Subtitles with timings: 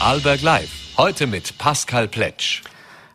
[0.00, 0.70] Vorarlberg Live.
[0.96, 2.62] Heute mit Pascal Pletsch.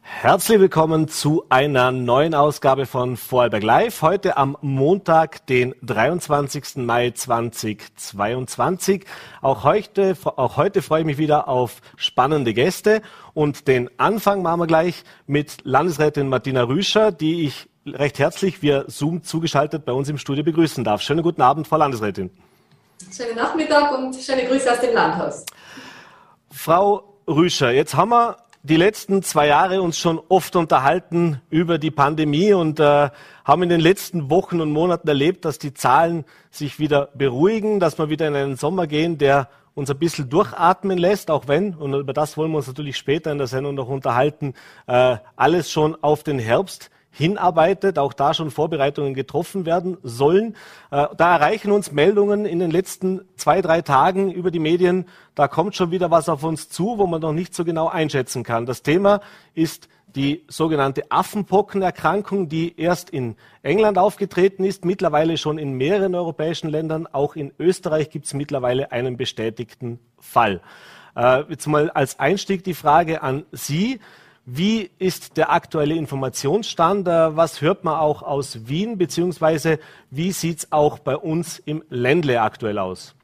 [0.04, 4.04] Herzlich willkommen zu einer neuen Ausgabe von Vorarlberg Live.
[4.04, 6.76] Heute am Montag, den 23.
[6.76, 9.04] Mai 2022.
[9.42, 13.02] Auch heute, auch heute freue ich mich wieder auf spannende Gäste.
[13.34, 18.84] Und den Anfang machen wir gleich mit Landesrätin Martina Rüscher, die ich recht herzlich via
[18.86, 21.02] Zoom zugeschaltet bei uns im Studio begrüßen darf.
[21.02, 22.30] Schönen guten Abend, Frau Landesrätin.
[23.12, 25.46] Schönen Nachmittag und schöne Grüße aus dem Landhaus.
[26.58, 31.92] Frau Rüscher, jetzt haben wir die letzten zwei Jahre uns schon oft unterhalten über die
[31.92, 33.10] Pandemie und äh,
[33.44, 38.00] haben in den letzten Wochen und Monaten erlebt, dass die Zahlen sich wieder beruhigen, dass
[38.00, 41.94] wir wieder in einen Sommer gehen, der uns ein bisschen durchatmen lässt, auch wenn, und
[41.94, 44.54] über das wollen wir uns natürlich später in der Sendung noch unterhalten,
[44.88, 50.56] äh, alles schon auf den Herbst hinarbeitet, auch da schon Vorbereitungen getroffen werden sollen.
[50.92, 55.06] Äh, da erreichen uns Meldungen in den letzten zwei, drei Tagen über die Medien.
[55.34, 58.44] Da kommt schon wieder was auf uns zu, wo man noch nicht so genau einschätzen
[58.44, 58.66] kann.
[58.66, 59.22] Das Thema
[59.54, 66.70] ist die sogenannte Affenpockenerkrankung, die erst in England aufgetreten ist, mittlerweile schon in mehreren europäischen
[66.70, 67.08] Ländern.
[67.08, 70.62] Auch in Österreich gibt es mittlerweile einen bestätigten Fall.
[71.16, 74.02] Äh, jetzt mal als Einstieg die Frage an Sie.
[74.48, 77.08] Wie ist der aktuelle Informationsstand?
[77.08, 79.80] Äh, was hört man auch aus Wien, beziehungsweise
[80.12, 83.16] wie sieht es auch bei uns im Ländle aktuell aus?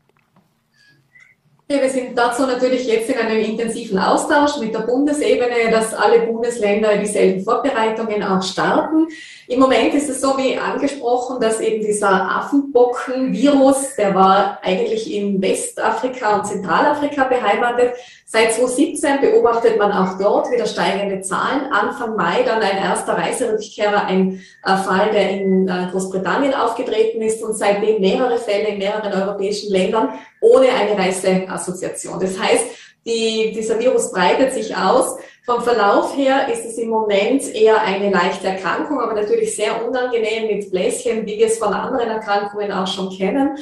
[1.80, 6.98] Wir sind dazu natürlich jetzt in einem intensiven Austausch mit der Bundesebene, dass alle Bundesländer
[6.98, 9.08] dieselben Vorbereitungen auch starten.
[9.48, 15.42] Im Moment ist es so wie angesprochen, dass eben dieser Affenbocken-Virus, der war eigentlich in
[15.42, 17.94] Westafrika und Zentralafrika beheimatet.
[18.26, 21.72] Seit 2017 beobachtet man auch dort wieder steigende Zahlen.
[21.72, 27.44] Anfang Mai dann ein erster Reiserückkehrer, ein äh, Fall, der in äh, Großbritannien aufgetreten ist
[27.44, 30.10] und seitdem mehrere Fälle in mehreren europäischen Ländern
[30.42, 32.20] ohne eine Reiseassoziation.
[32.20, 32.66] Das heißt,
[33.06, 35.18] die, dieser Virus breitet sich aus.
[35.46, 40.48] Vom Verlauf her ist es im Moment eher eine leichte Erkrankung, aber natürlich sehr unangenehm
[40.48, 43.58] mit Bläschen, wie wir es von anderen Erkrankungen auch schon kennen.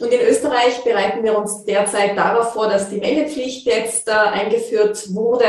[0.00, 5.14] Und in Österreich bereiten wir uns derzeit darauf vor, dass die Meldepflicht jetzt äh, eingeführt
[5.14, 5.44] wurde.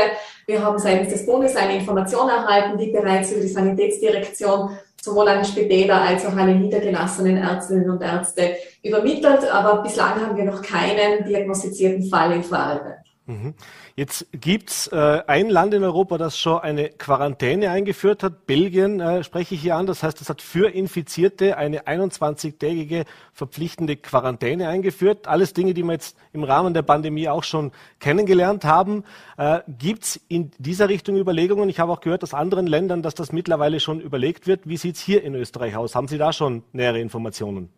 [0.46, 5.44] Wir haben seitens des Bundes eine Information erhalten, die bereits über die Sanitätsdirektion sowohl an
[5.44, 9.50] Spitäler als auch an die niedergelassenen Ärztinnen und Ärzte übermittelt.
[9.50, 13.05] Aber bislang haben wir noch keinen diagnostizierten Fall in Vorarlberg.
[13.28, 13.54] Mhm.
[13.96, 18.46] Jetzt gibt's äh, ein Land in Europa, das schon eine Quarantäne eingeführt hat.
[18.46, 19.86] Belgien äh, spreche ich hier an.
[19.86, 25.26] Das heißt, es hat für Infizierte eine 21-tägige verpflichtende Quarantäne eingeführt.
[25.26, 29.02] Alles Dinge, die wir jetzt im Rahmen der Pandemie auch schon kennengelernt haben.
[29.38, 31.68] Äh, gibt's in dieser Richtung Überlegungen?
[31.68, 34.68] Ich habe auch gehört aus anderen Ländern, dass das mittlerweile schon überlegt wird.
[34.68, 35.96] Wie sieht's hier in Österreich aus?
[35.96, 37.70] Haben Sie da schon nähere Informationen?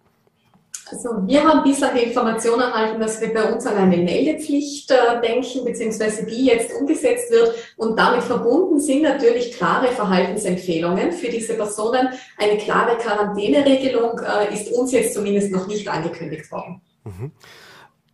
[0.90, 5.20] Also wir haben bislang die Information erhalten, dass wir bei uns an eine Meldepflicht äh,
[5.20, 7.54] denken, beziehungsweise die jetzt umgesetzt wird.
[7.76, 12.08] Und damit verbunden sind natürlich klare Verhaltensempfehlungen für diese Personen.
[12.38, 16.80] Eine klare Quarantäneregelung äh, ist uns jetzt zumindest noch nicht angekündigt worden.
[17.04, 17.32] Mhm.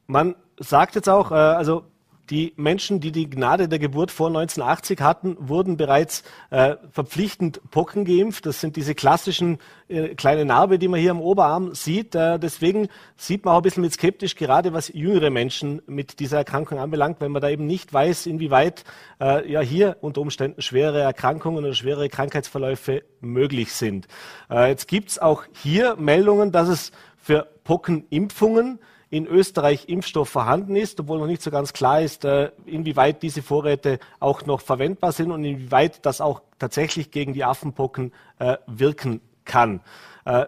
[0.07, 1.85] Man sagt jetzt auch, äh, also
[2.31, 8.05] die Menschen, die die Gnade der Geburt vor 1980 hatten, wurden bereits äh, verpflichtend Pocken
[8.05, 8.47] geimpft.
[8.47, 9.59] Das sind diese klassischen
[9.89, 12.15] äh, kleine Narbe, die man hier am Oberarm sieht.
[12.15, 16.39] Äh, deswegen sieht man auch ein bisschen mit skeptisch, gerade was jüngere Menschen mit dieser
[16.39, 18.85] Erkrankung anbelangt, weil man da eben nicht weiß, inwieweit
[19.21, 24.09] äh, ja hier unter Umständen schwere Erkrankungen oder schwere Krankheitsverläufe möglich sind.
[24.51, 28.79] Äh, jetzt gibt's auch hier Meldungen, dass es für Pockenimpfungen
[29.15, 33.43] in Österreich Impfstoff vorhanden ist, obwohl noch nicht so ganz klar ist, äh, inwieweit diese
[33.43, 39.21] Vorräte auch noch verwendbar sind und inwieweit das auch tatsächlich gegen die Affenpocken äh, wirken
[39.45, 39.83] kann.
[40.25, 40.47] Äh,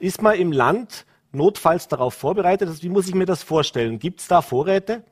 [0.00, 2.68] ist man im Land notfalls darauf vorbereitet?
[2.68, 3.98] Also wie muss ich mir das vorstellen?
[3.98, 5.02] Gibt es da Vorräte?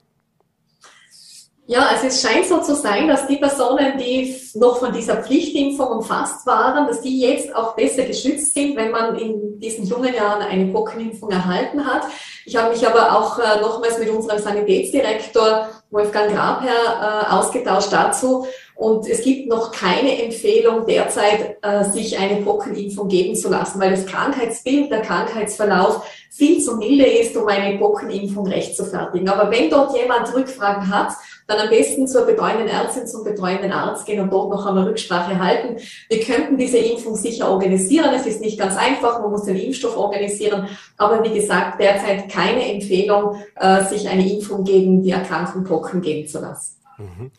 [1.67, 5.87] Ja, also es scheint so zu sein, dass die Personen, die noch von dieser Pflichtimpfung
[5.87, 10.43] umfasst waren, dass die jetzt auch besser geschützt sind, wenn man in diesen jungen Jahren
[10.43, 12.03] eine Pockenimpfung erhalten hat.
[12.45, 18.45] Ich habe mich aber auch äh, nochmals mit unserem Sanitätsdirektor Wolfgang Grabherr äh, ausgetauscht dazu.
[18.83, 23.93] Und es gibt noch keine Empfehlung derzeit, äh, sich eine Pockenimpfung geben zu lassen, weil
[23.93, 29.29] das Krankheitsbild, der Krankheitsverlauf viel zu milde ist, um eine Pockenimpfung rechtfertigen.
[29.29, 31.13] Aber wenn dort jemand Rückfragen hat,
[31.47, 35.39] dann am besten zur betreuenden Ärztin, zum betreuenden Arzt gehen und dort noch einmal Rücksprache
[35.39, 35.77] halten.
[36.09, 38.13] Wir könnten diese Impfung sicher organisieren.
[38.13, 40.67] Es ist nicht ganz einfach, man muss den Impfstoff organisieren.
[40.97, 46.27] Aber wie gesagt, derzeit keine Empfehlung, äh, sich eine Impfung gegen die Erkrankung Pocken geben
[46.27, 46.79] zu lassen.
[46.99, 47.31] Mhm.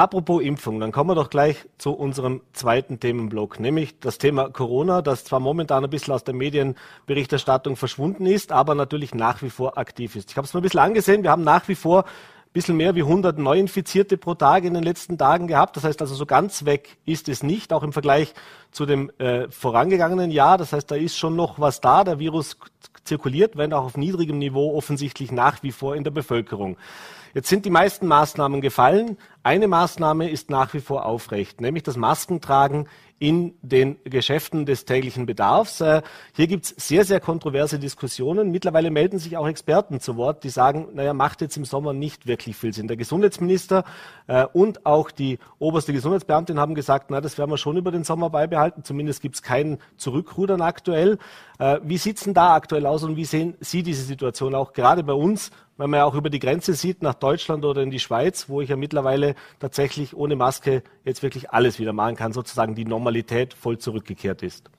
[0.00, 5.02] Apropos Impfung, dann kommen wir doch gleich zu unserem zweiten Themenblock, nämlich das Thema Corona,
[5.02, 9.76] das zwar momentan ein bisschen aus der Medienberichterstattung verschwunden ist, aber natürlich nach wie vor
[9.76, 10.30] aktiv ist.
[10.30, 12.06] Ich habe es mir ein bisschen angesehen, wir haben nach wie vor
[12.54, 15.76] bisschen mehr wie 100 Neuinfizierte pro Tag in den letzten Tagen gehabt.
[15.76, 18.32] Das heißt also, so ganz weg ist es nicht, auch im Vergleich
[18.72, 20.56] zu dem äh, vorangegangenen Jahr.
[20.56, 22.04] Das heißt, da ist schon noch was da.
[22.04, 22.56] Der Virus
[23.04, 26.76] zirkuliert, wenn auch auf niedrigem Niveau offensichtlich nach wie vor in der Bevölkerung.
[27.32, 29.16] Jetzt sind die meisten Maßnahmen gefallen.
[29.42, 32.88] Eine Maßnahme ist nach wie vor aufrecht, nämlich das Maskentragen
[33.20, 35.82] in den Geschäften des täglichen Bedarfs.
[35.82, 36.00] Äh,
[36.32, 38.50] hier gibt es sehr, sehr kontroverse Diskussionen.
[38.50, 42.26] Mittlerweile melden sich auch Experten zu Wort, die sagen, naja, macht jetzt im Sommer nicht
[42.26, 42.88] wirklich viel Sinn.
[42.88, 43.84] Der Gesundheitsminister
[44.26, 48.04] äh, und auch die oberste Gesundheitsbeamtin haben gesagt, na, das werden wir schon über den
[48.04, 48.84] Sommer beibehalten.
[48.84, 51.18] Zumindest gibt es keinen Zurückrudern aktuell.
[51.58, 54.72] Äh, wie sieht es denn da aktuell aus und wie sehen Sie diese Situation auch
[54.72, 55.50] gerade bei uns,
[55.80, 58.60] wenn man ja auch über die Grenze sieht nach Deutschland oder in die Schweiz, wo
[58.60, 63.54] ich ja mittlerweile tatsächlich ohne Maske jetzt wirklich alles wieder machen kann, sozusagen die Normalität
[63.54, 64.70] voll zurückgekehrt ist?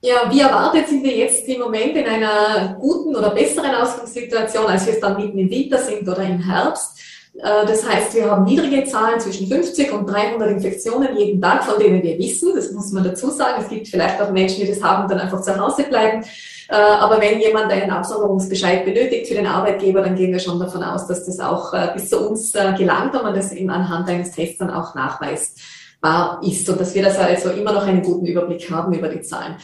[0.00, 4.86] Ja, wie erwartet sind wir jetzt im Moment in einer guten oder besseren Ausgangssituation, als
[4.86, 7.00] wir es dann mitten im Winter sind oder im Herbst.
[7.38, 11.80] Äh, das heißt, wir haben niedrige Zahlen zwischen 50 und 300 Infektionen jeden Tag, von
[11.80, 12.54] denen wir wissen.
[12.54, 13.62] Das muss man dazu sagen.
[13.62, 16.22] Es gibt vielleicht auch Menschen, die das haben, dann einfach zu Hause bleiben.
[16.68, 20.84] Äh, aber wenn jemand einen Absonderungsbescheid benötigt für den Arbeitgeber, dann gehen wir schon davon
[20.84, 24.30] aus, dass das auch äh, bis zu uns gelangt und man das eben anhand eines
[24.30, 24.94] Tests dann auch
[26.02, 29.22] nachweisbar ist und dass wir das also immer noch einen guten Überblick haben über die
[29.22, 29.56] Zahlen.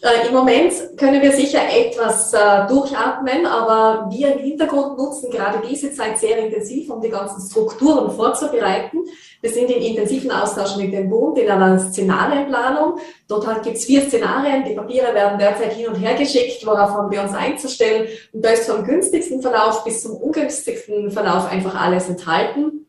[0.00, 5.62] Äh, Im Moment können wir sicher etwas äh, durchatmen, aber wir im Hintergrund nutzen gerade
[5.68, 8.98] diese Zeit sehr intensiv, um die ganzen Strukturen vorzubereiten.
[9.40, 12.98] Wir sind im intensiven Austausch mit dem Bund in einer Szenarienplanung.
[13.28, 14.64] Dort gibt es vier Szenarien.
[14.64, 18.08] Die Papiere werden derzeit hin und her geschickt, worauf haben wir uns einzustellen.
[18.32, 22.86] Und da ist vom günstigsten Verlauf bis zum ungünstigsten Verlauf einfach alles enthalten.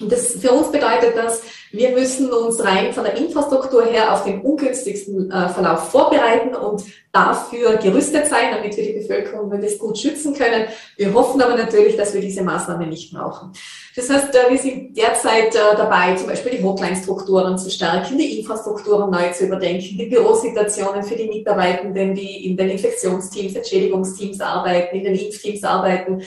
[0.00, 4.24] Und das, für uns bedeutet das, wir müssen uns rein von der Infrastruktur her auf
[4.24, 9.98] den ungünstigsten äh, Verlauf vorbereiten und dafür gerüstet sein, damit wir die Bevölkerung möglichst gut
[9.98, 10.66] schützen können.
[10.96, 13.52] Wir hoffen aber natürlich, dass wir diese Maßnahme nicht brauchen.
[13.96, 18.38] Das heißt, äh, wir sind derzeit äh, dabei, zum Beispiel die Hotline-Strukturen zu stärken, die
[18.38, 24.96] Infrastrukturen neu zu überdenken, die Bürosituationen für die Mitarbeitenden, die in den Infektionsteams, Entschädigungsteams arbeiten,
[24.96, 26.22] in den Impfteams arbeiten,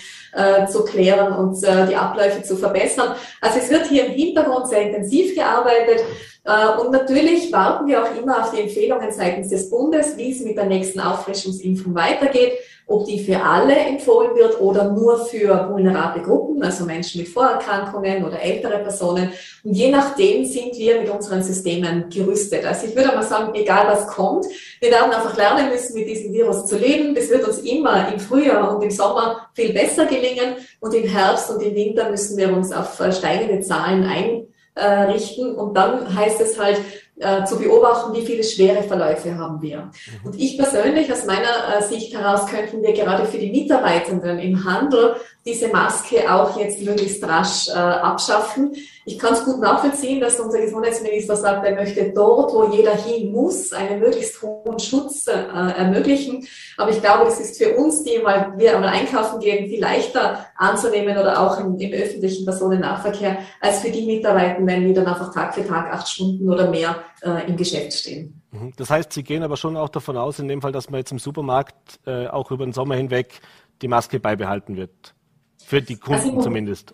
[0.72, 3.16] zu klären und die Abläufe zu verbessern.
[3.42, 6.04] Also es wird hier im Hintergrund sehr intensiv gearbeitet.
[6.46, 10.42] Äh, und natürlich warten wir auch immer auf die Empfehlungen seitens des Bundes, wie es
[10.42, 12.54] mit der nächsten Auffrischungsimpfung weitergeht,
[12.88, 18.26] ob die für alle empfohlen wird oder nur für vulnerable Gruppen, also Menschen mit Vorerkrankungen
[18.26, 19.32] oder ältere Personen.
[19.64, 22.66] Und je nachdem sind wir mit unseren Systemen gerüstet.
[22.66, 24.46] Also ich würde mal sagen, egal was kommt,
[24.80, 27.14] wir werden einfach lernen müssen, mit diesem Virus zu leben.
[27.14, 30.56] Das wird uns immer im Frühjahr und im Sommer viel besser gelingen.
[30.80, 35.56] Und im Herbst und im Winter müssen wir uns auf steigende Zahlen ein äh, richten.
[35.56, 36.80] Und dann heißt es halt,
[37.20, 39.78] äh, zu beobachten, wie viele schwere Verläufe haben wir.
[39.78, 39.92] Mhm.
[40.24, 44.64] Und ich persönlich, aus meiner äh, Sicht heraus, könnten wir gerade für die Mitarbeitenden im
[44.64, 48.74] Handel diese Maske auch jetzt möglichst rasch äh, abschaffen.
[49.06, 53.32] Ich kann es gut nachvollziehen, dass unser Gesundheitsminister sagt, er möchte dort, wo jeder hin
[53.34, 56.48] muss, einen möglichst hohen Schutz äh, ermöglichen.
[56.78, 60.46] Aber ich glaube, das ist für uns, die mal, wir einmal einkaufen gehen, viel leichter
[60.60, 65.56] anzunehmen oder auch im, im öffentlichen Personennahverkehr, als für die Mitarbeitenden, die dann einfach Tag
[65.56, 68.42] für Tag acht Stunden oder mehr äh, im Geschäft stehen.
[68.52, 68.74] Mhm.
[68.76, 71.12] Das heißt, Sie gehen aber schon auch davon aus, in dem Fall, dass man jetzt
[71.12, 73.40] im Supermarkt äh, auch über den Sommer hinweg
[73.82, 75.16] die Maske beibehalten wird.
[75.64, 76.94] Für die Kunden also zumindest.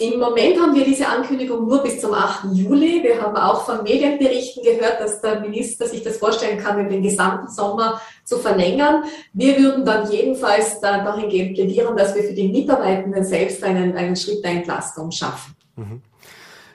[0.00, 2.52] Im Moment haben wir diese Ankündigung nur bis zum 8.
[2.52, 3.02] Juli.
[3.02, 7.48] Wir haben auch von Medienberichten gehört, dass der Minister sich das vorstellen kann, den gesamten
[7.48, 9.02] Sommer zu verlängern.
[9.32, 14.44] Wir würden dann jedenfalls dahingehend plädieren, dass wir für die Mitarbeitenden selbst einen, einen Schritt
[14.44, 15.56] der Entlastung schaffen.
[15.74, 16.02] Mhm.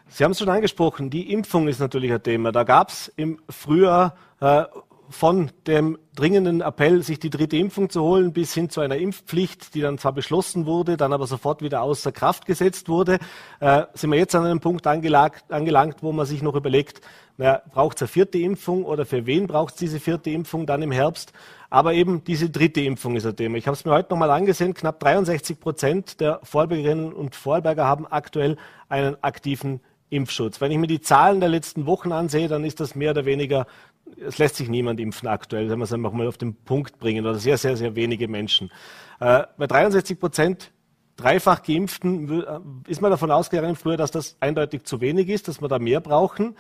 [0.10, 2.52] Sie haben es schon angesprochen, die Impfung ist natürlich ein Thema.
[2.52, 4.66] Da gab es im Frühjahr äh,
[5.14, 9.76] von dem dringenden Appell, sich die dritte Impfung zu holen, bis hin zu einer Impfpflicht,
[9.76, 13.20] die dann zwar beschlossen wurde, dann aber sofort wieder außer Kraft gesetzt wurde,
[13.60, 17.02] äh, sind wir jetzt an einem Punkt angelangt, angelangt wo man sich noch überlegt,
[17.38, 20.82] naja, braucht es eine vierte Impfung oder für wen braucht es diese vierte Impfung dann
[20.82, 21.32] im Herbst?
[21.70, 23.58] Aber eben diese dritte Impfung ist ein Thema.
[23.58, 28.06] Ich habe es mir heute nochmal angesehen, knapp 63 Prozent der Vorbergerinnen und Vorberger haben
[28.08, 28.58] aktuell
[28.90, 29.80] einen aktiven
[30.14, 30.62] Impfschutz.
[30.62, 33.66] Wenn ich mir die Zahlen der letzten Wochen ansehe, dann ist das mehr oder weniger
[34.18, 37.26] es lässt sich niemand impfen aktuell, wenn wir es einfach mal auf den Punkt bringen,
[37.26, 38.72] oder sehr, sehr, sehr wenige Menschen.
[39.20, 40.72] Äh, bei 63 Prozent
[41.16, 45.62] dreifach Geimpften äh, ist man davon ausgegangen früher, dass das eindeutig zu wenig ist, dass
[45.62, 46.56] wir da mehr brauchen.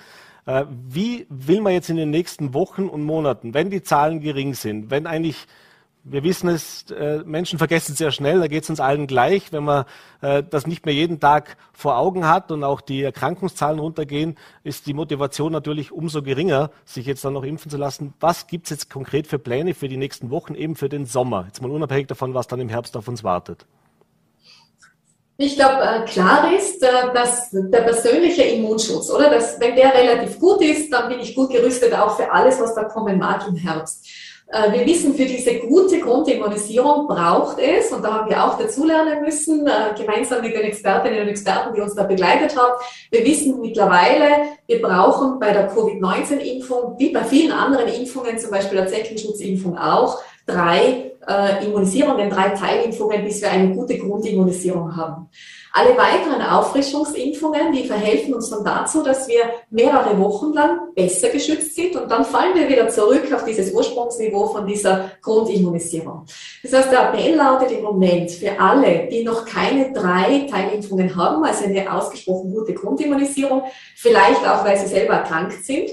[0.45, 4.53] Äh, wie will man jetzt in den nächsten Wochen und Monaten, wenn die Zahlen gering
[4.53, 5.47] sind, wenn eigentlich
[6.05, 9.53] wir wissen es, äh, Menschen vergessen sehr schnell, da geht es uns allen gleich.
[9.53, 9.85] Wenn man
[10.21, 14.85] äh, das nicht mehr jeden Tag vor Augen hat und auch die Erkrankungszahlen runtergehen, ist
[14.85, 18.13] die Motivation natürlich umso geringer, sich jetzt dann noch impfen zu lassen.
[18.19, 21.45] Was gibt es jetzt konkret für Pläne für die nächsten Wochen, eben für den Sommer?
[21.47, 23.65] Jetzt mal unabhängig davon, was dann im Herbst auf uns wartet.
[25.37, 29.29] Ich glaube, äh, klar ist, äh, dass der persönliche Immunschutz, oder?
[29.29, 32.75] Dass, wenn der relativ gut ist, dann bin ich gut gerüstet auch für alles, was
[32.75, 34.05] da kommen mag im Herbst.
[34.47, 39.21] Äh, wir wissen, für diese gute Grundimmunisierung braucht es, und da haben wir auch dazulernen
[39.21, 42.73] müssen, gemeinsam mit den Expertinnen und Experten, die uns da begleitet haben,
[43.11, 48.77] wir wissen mittlerweile, wir brauchen bei der Covid-19-Impfung, wie bei vielen anderen Impfungen, zum Beispiel
[48.77, 55.29] der Zeckenschutzimpfung auch, drei äh, Immunisierungen, drei Teilimpfungen, bis wir eine gute Grundimmunisierung haben.
[55.75, 61.73] Alle weiteren Auffrischungsimpfungen, die verhelfen uns dann dazu, dass wir mehrere Wochen lang besser geschützt
[61.73, 66.27] sind und dann fallen wir wieder zurück auf dieses Ursprungsniveau von dieser Grundimmunisierung.
[66.61, 71.43] Das heißt, der Appell lautet im Moment für alle, die noch keine drei Teilimpfungen haben,
[71.43, 73.63] also eine ausgesprochen gute Grundimmunisierung,
[73.95, 75.89] vielleicht auch, weil sie selber erkrankt sind,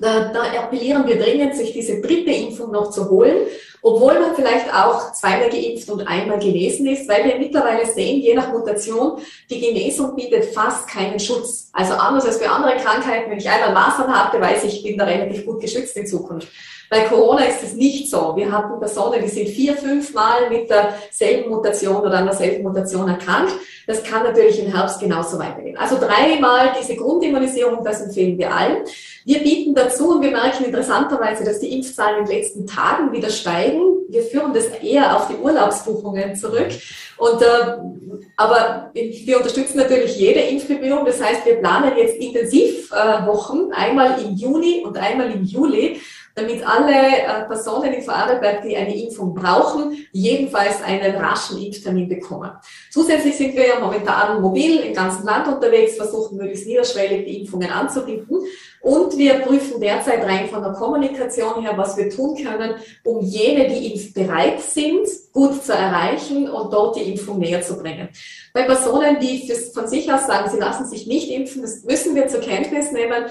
[0.00, 3.46] da, da appellieren wir dringend, sich diese dritte Impfung noch zu holen,
[3.82, 8.34] obwohl man vielleicht auch zweimal geimpft und einmal genesen ist, weil wir mittlerweile sehen, je
[8.34, 11.70] nach Mutation, die Genesung bietet fast keinen Schutz.
[11.72, 14.98] Also anders als bei anderen Krankheiten, wenn ich einmal Masern hatte, weiß ich, ich bin
[14.98, 16.48] da relativ gut geschützt in Zukunft.
[16.90, 18.34] Bei Corona ist es nicht so.
[18.34, 23.08] Wir hatten Personen, die sind vier, fünf Mal mit derselben Mutation oder an derselben Mutation
[23.08, 23.52] erkrankt.
[23.86, 25.76] Das kann natürlich im Herbst genauso weitergehen.
[25.76, 28.84] Also dreimal diese Grundimmunisierung, das empfehlen wir allen.
[29.24, 33.30] Wir bieten dazu und wir merken interessanterweise, dass die Impfzahlen in den letzten Tagen wieder
[33.30, 33.80] steigen.
[34.08, 36.68] Wir führen das eher auf die Urlaubsbuchungen zurück.
[37.18, 37.76] Und, äh,
[38.36, 41.04] aber wir unterstützen natürlich jede Impfbemühung.
[41.04, 46.00] Das heißt, wir planen jetzt Intensivwochen, äh, einmal im Juni und einmal im Juli
[46.38, 52.50] damit alle äh, Personen in Vorarlberg, die eine Impfung brauchen, jedenfalls einen raschen Impftermin bekommen.
[52.90, 57.70] Zusätzlich sind wir ja momentan mobil im ganzen Land unterwegs, versuchen möglichst niederschwellig die Impfungen
[57.70, 58.38] anzubieten.
[58.80, 63.68] Und wir prüfen derzeit rein von der Kommunikation her, was wir tun können, um jene,
[63.68, 65.06] die impfbereit sind,
[65.38, 68.08] gut zu erreichen und dort die Impfung näher zu bringen.
[68.52, 72.26] Bei Personen, die von sich aus sagen, sie lassen sich nicht impfen, das müssen wir
[72.26, 73.26] zur Kenntnis nehmen.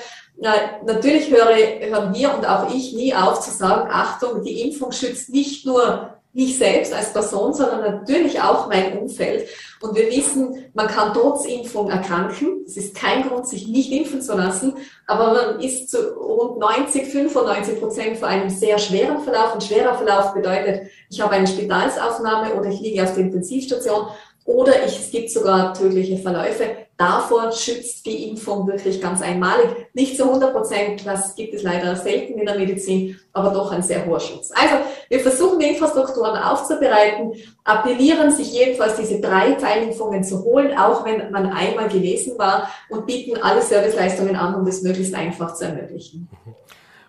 [0.86, 5.30] Natürlich höre, hören wir und auch ich nie auf zu sagen, Achtung, die Impfung schützt
[5.32, 9.48] nicht nur mich selbst als Person, sondern natürlich auch mein Umfeld.
[9.82, 12.64] Und wir wissen, man kann trotz Impfung erkranken.
[12.68, 14.76] Es ist kein Grund, sich nicht impfen zu lassen.
[15.08, 19.56] Aber man ist zu rund 90, 95 Prozent vor einem sehr schweren Verlauf.
[19.56, 24.06] Und schwerer Verlauf bedeutet, ich habe eine Spitalsaufnahme oder ich liege auf der Intensivstation
[24.46, 26.87] oder ich, es gibt sogar tödliche Verläufe.
[26.98, 29.68] Davor schützt die Impfung wirklich ganz einmalig.
[29.94, 33.84] Nicht zu 100 Prozent, das gibt es leider selten in der Medizin, aber doch ein
[33.84, 34.52] sehr hoher Schutz.
[34.52, 34.78] Also
[35.08, 41.30] wir versuchen die Infrastrukturen aufzubereiten, appellieren sich jedenfalls diese drei Teilimpfungen zu holen, auch wenn
[41.30, 46.28] man einmal genesen war und bieten alle Serviceleistungen an, um das möglichst einfach zu ermöglichen.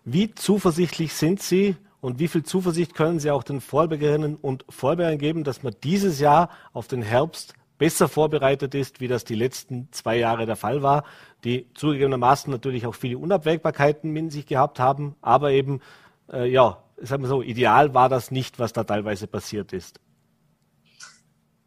[0.05, 5.19] Wie zuversichtlich sind Sie, und wie viel Zuversicht können Sie auch den Vorbergerinnen und Vorbergern
[5.19, 9.89] geben, dass man dieses Jahr auf den Herbst besser vorbereitet ist, wie das die letzten
[9.93, 11.05] zwei Jahre der Fall war,
[11.45, 15.81] die zugegebenermaßen natürlich auch viele Unabwägbarkeiten in sich gehabt haben, aber eben,
[16.33, 20.01] äh, ja, sagen wir so, ideal war das nicht, was da teilweise passiert ist.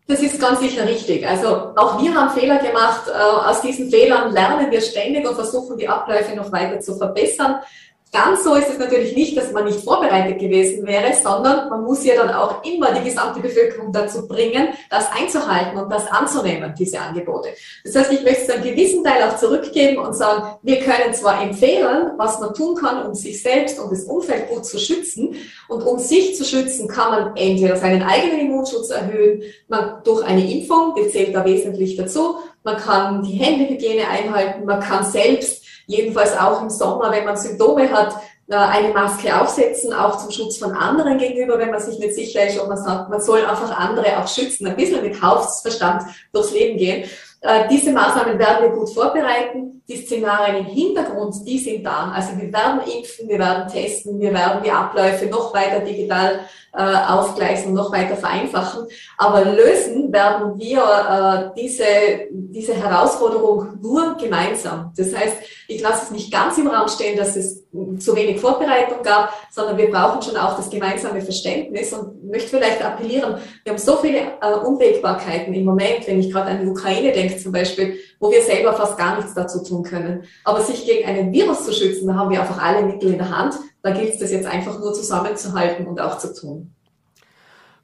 [0.07, 1.25] Das ist ganz sicher richtig.
[1.25, 3.07] Also auch wir haben Fehler gemacht.
[3.07, 7.61] Äh, aus diesen Fehlern lernen wir ständig und versuchen die Abläufe noch weiter zu verbessern.
[8.13, 12.03] Ganz so ist es natürlich nicht, dass man nicht vorbereitet gewesen wäre, sondern man muss
[12.03, 16.99] ja dann auch immer die gesamte Bevölkerung dazu bringen, das einzuhalten und das anzunehmen, diese
[16.99, 17.49] Angebote.
[17.85, 21.41] Das heißt, ich möchte es einen gewissen Teil auch zurückgeben und sagen, wir können zwar
[21.41, 25.35] empfehlen, was man tun kann, um sich selbst und das Umfeld gut zu schützen.
[25.69, 30.51] Und um sich zu schützen, kann man entweder seinen eigenen Immunschutz erhöhen, man durch eine
[30.51, 35.60] Impfung, die zählt da wesentlich dazu, man kann die Händehygiene einhalten, man kann selbst
[35.91, 38.15] jedenfalls auch im Sommer, wenn man Symptome hat,
[38.49, 42.47] äh, eine Maske aufsetzen, auch zum Schutz von anderen gegenüber, wenn man sich nicht sicher
[42.47, 46.51] ist, ob man sagt, man soll einfach andere auch schützen, ein bisschen mit Hausverstand durchs
[46.51, 47.09] Leben gehen.
[47.41, 49.81] Äh, diese Maßnahmen werden wir gut vorbereiten.
[49.87, 52.11] Die Szenarien im Hintergrund, die sind da.
[52.15, 56.41] Also wir werden impfen, wir werden testen, wir werden die Abläufe noch weiter digital
[56.73, 58.85] äh, aufgleisen, noch weiter vereinfachen.
[59.17, 60.81] Aber lösen werden wir
[61.55, 61.83] äh, diese,
[62.31, 64.93] diese Herausforderung nur gemeinsam.
[64.95, 67.63] Das heißt, ich lasse es nicht ganz im Raum stehen, dass es
[67.99, 72.83] zu wenig Vorbereitung gab, sondern wir brauchen schon auch das gemeinsame Verständnis und möchte vielleicht
[72.83, 77.11] appellieren, wir haben so viele äh, Unwägbarkeiten im Moment, wenn ich gerade an die Ukraine
[77.11, 80.23] denke zum Beispiel, wo wir selber fast gar nichts dazu tun können.
[80.43, 83.35] Aber sich gegen einen Virus zu schützen, da haben wir einfach alle Mittel in der
[83.35, 83.55] Hand.
[83.81, 86.73] Da gilt es das jetzt einfach nur zusammenzuhalten und auch zu tun.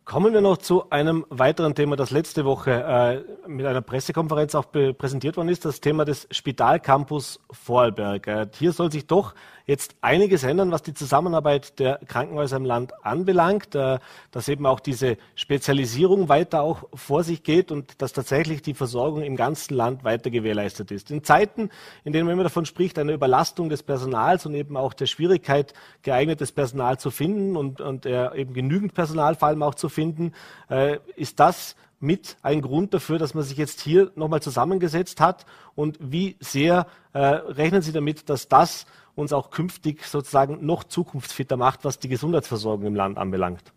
[0.08, 4.72] Kommen wir noch zu einem weiteren Thema, das letzte Woche äh, mit einer Pressekonferenz auch
[4.72, 8.26] präsentiert worden ist, das Thema des Spitalcampus Vorarlberg.
[8.26, 9.34] Äh, hier soll sich doch
[9.68, 14.00] jetzt einiges ändern, was die Zusammenarbeit der Krankenhäuser im Land anbelangt, äh,
[14.32, 19.22] dass eben auch diese Spezialisierung weiter auch vor sich geht und dass tatsächlich die Versorgung
[19.22, 21.12] im ganzen Land weiter gewährleistet ist.
[21.12, 21.70] In Zeiten,
[22.06, 25.74] in denen man immer davon spricht, eine Überlastung des Personals und eben auch der Schwierigkeit,
[26.02, 30.32] geeignetes Personal zu finden und, und äh, eben genügend Personal vor allem auch zu finden,
[30.70, 35.46] äh, ist das mit ein Grund dafür, dass man sich jetzt hier nochmal zusammengesetzt hat?
[35.76, 38.86] Und wie sehr äh, rechnen Sie damit, dass das
[39.18, 43.74] uns auch künftig sozusagen noch zukunftsfitter macht, was die Gesundheitsversorgung im Land anbelangt?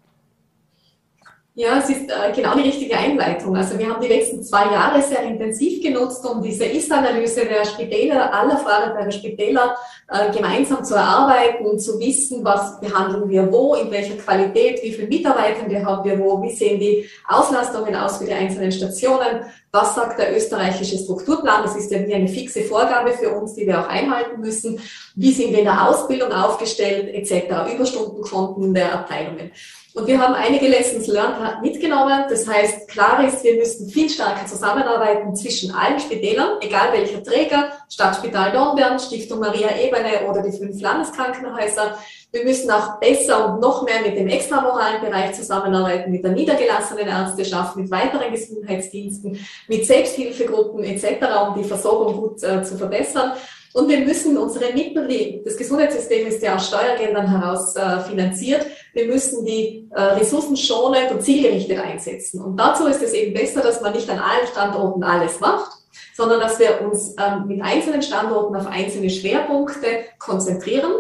[1.54, 3.56] Ja, es ist äh, genau die richtige Einleitung.
[3.56, 8.32] Also wir haben die letzten zwei Jahre sehr intensiv genutzt, um diese Ist-Analyse der Spitäler,
[8.32, 9.76] aller Vorarlberger Spitäler
[10.08, 14.92] äh, gemeinsam zu erarbeiten und zu wissen, was behandeln wir wo, in welcher Qualität, wie
[14.92, 19.96] viele Mitarbeitende haben wir wo, wie sehen die Auslastungen aus für die einzelnen Stationen, was
[19.96, 23.80] sagt der österreichische Strukturplan, das ist ja wie eine fixe Vorgabe für uns, die wir
[23.80, 24.80] auch einhalten müssen,
[25.16, 29.50] wie sind wir in der Ausbildung aufgestellt, etc., Überstundenkonten der Abteilungen.
[29.92, 32.24] Und wir haben einige Lessons learned mitgenommen.
[32.28, 37.72] Das heißt, klar ist, wir müssen viel stärker zusammenarbeiten zwischen allen Spitälern, egal welcher Träger,
[37.88, 41.98] Stadtspital Dornbirn, Stiftung Maria Ebene oder die fünf Landeskrankenhäuser.
[42.30, 47.08] Wir müssen auch besser und noch mehr mit dem extramoralen Bereich zusammenarbeiten, mit der niedergelassenen
[47.08, 53.32] Ärzteschaft, mit weiteren Gesundheitsdiensten, mit Selbsthilfegruppen etc., um die Versorgung gut äh, zu verbessern.
[53.72, 59.06] Und wir müssen unsere Mittel, das Gesundheitssystem ist ja aus Steuergeldern heraus äh, finanziert, wir
[59.06, 62.42] müssen die äh, Ressourcen schonend und zielgerichtet einsetzen.
[62.42, 65.70] Und dazu ist es eben besser, dass man nicht an allen Standorten alles macht,
[66.16, 70.92] sondern dass wir uns ähm, mit einzelnen Standorten auf einzelne Schwerpunkte konzentrieren.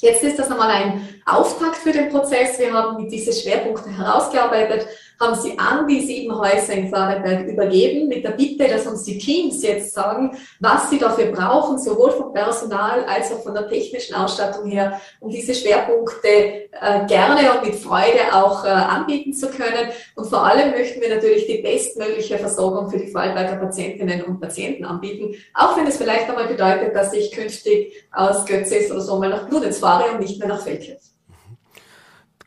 [0.00, 2.58] Jetzt ist das nochmal ein Auftakt für den Prozess.
[2.58, 4.86] Wir haben diese Schwerpunkte herausgearbeitet
[5.20, 9.18] haben sie an die sieben Häuser in Vorarlberg übergeben, mit der Bitte, dass uns die
[9.18, 14.14] Teams jetzt sagen, was sie dafür brauchen, sowohl vom Personal als auch von der technischen
[14.14, 19.90] Ausstattung her, um diese Schwerpunkte äh, gerne und mit Freude auch äh, anbieten zu können.
[20.14, 24.86] Und vor allem möchten wir natürlich die bestmögliche Versorgung für die Vorarlberger Patientinnen und Patienten
[24.86, 29.28] anbieten, auch wenn es vielleicht einmal bedeutet, dass ich künftig aus Götzes oder so mal
[29.28, 31.10] nach Bludenz fahre und nicht mehr nach Feldkirch.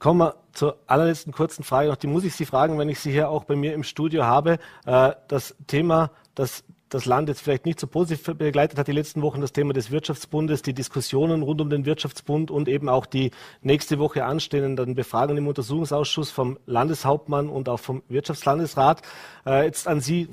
[0.04, 1.96] Kommen wir zur allerletzten kurzen Frage noch.
[1.96, 4.60] Die muss ich Sie fragen, wenn ich Sie hier auch bei mir im Studio habe.
[4.86, 9.22] Äh, das Thema, das das Land jetzt vielleicht nicht so positiv begleitet hat die letzten
[9.22, 13.32] Wochen, das Thema des Wirtschaftsbundes, die Diskussionen rund um den Wirtschaftsbund und eben auch die
[13.62, 19.02] nächste Woche anstehenden Befragungen im Untersuchungsausschuss vom Landeshauptmann und auch vom Wirtschaftslandesrat.
[19.46, 20.28] Äh, jetzt an Sie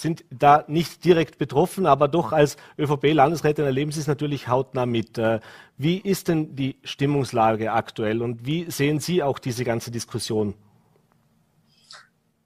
[0.00, 5.18] sind da nicht direkt betroffen, aber doch als ÖVP-Landesrätin erleben Sie es natürlich hautnah mit.
[5.18, 5.40] Äh,
[5.76, 10.54] wie ist denn die Stimmungslage aktuell und wie sehen Sie auch diese ganze Diskussion?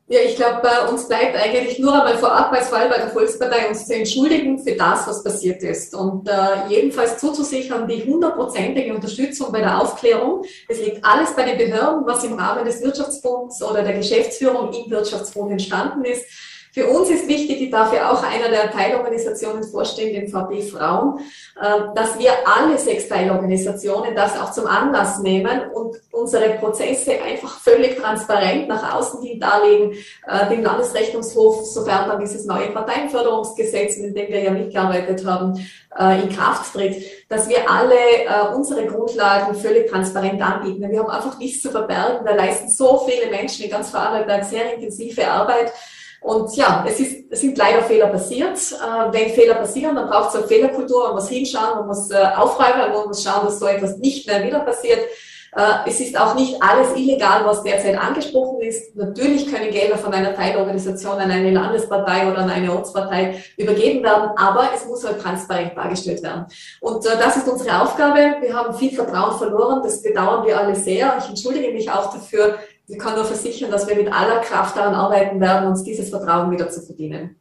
[0.07, 3.69] Ja, ich glaube, bei uns bleibt eigentlich nur einmal vorab als Fall bei der Volkspartei
[3.71, 5.95] uns zu entschuldigen für das, was passiert ist.
[5.95, 10.45] Und äh, jedenfalls zuzusichern die hundertprozentige Unterstützung bei der Aufklärung.
[10.69, 14.91] Es liegt alles bei den Behörden, was im Rahmen des Wirtschaftsbunds oder der Geschäftsführung im
[14.91, 16.27] Wirtschaftsbund entstanden ist.
[16.75, 21.21] Für uns ist wichtig, ich darf ja auch einer der Teilorganisationen vorstehen, den VB Frauen,
[21.65, 27.61] ähm, dass wir alle sechs Teilorganisationen das auch zum Anlass nehmen und unsere Prozesse einfach
[27.61, 29.93] völlig transparent nach außen hin darlegen,
[30.27, 35.65] äh, dem Landesrechnungshof, sofern dann dieses neue Parteienförderungsgesetz, mit dem wir ja mitgearbeitet haben,
[35.97, 36.97] äh, in Kraft tritt,
[37.29, 40.91] dass wir alle äh, unsere Grundlagen völlig transparent anbieten.
[40.91, 42.27] Wir haben einfach nichts zu verbergen.
[42.27, 45.73] Da leisten so viele Menschen in ganz Vorarlberg sehr intensive Arbeit.
[46.25, 48.57] Und ja, es, ist, es sind leider Fehler passiert.
[48.57, 52.17] Äh, wenn Fehler passieren, dann braucht es eine Fehlerkultur, man muss hinschauen, man muss äh,
[52.35, 55.01] aufräumen, man muss schauen, dass so etwas nicht mehr wieder passiert.
[55.55, 58.97] Äh, es ist auch nicht alles illegal, was derzeit angesprochen ist.
[58.97, 64.31] Natürlich können Gelder von einer Teilorganisation an eine Landespartei oder an eine Ortspartei übergeben werden,
[64.35, 66.47] aber es muss halt transparent dargestellt werden.
[66.81, 68.37] Und äh, das ist unsere Aufgabe.
[68.41, 71.19] Wir haben viel Vertrauen verloren, das bedauern wir alle sehr.
[71.19, 72.57] Ich entschuldige mich auch dafür.
[72.87, 76.51] Ich kann nur versichern, dass wir mit aller Kraft daran arbeiten werden, uns dieses Vertrauen
[76.51, 77.37] wieder zu verdienen.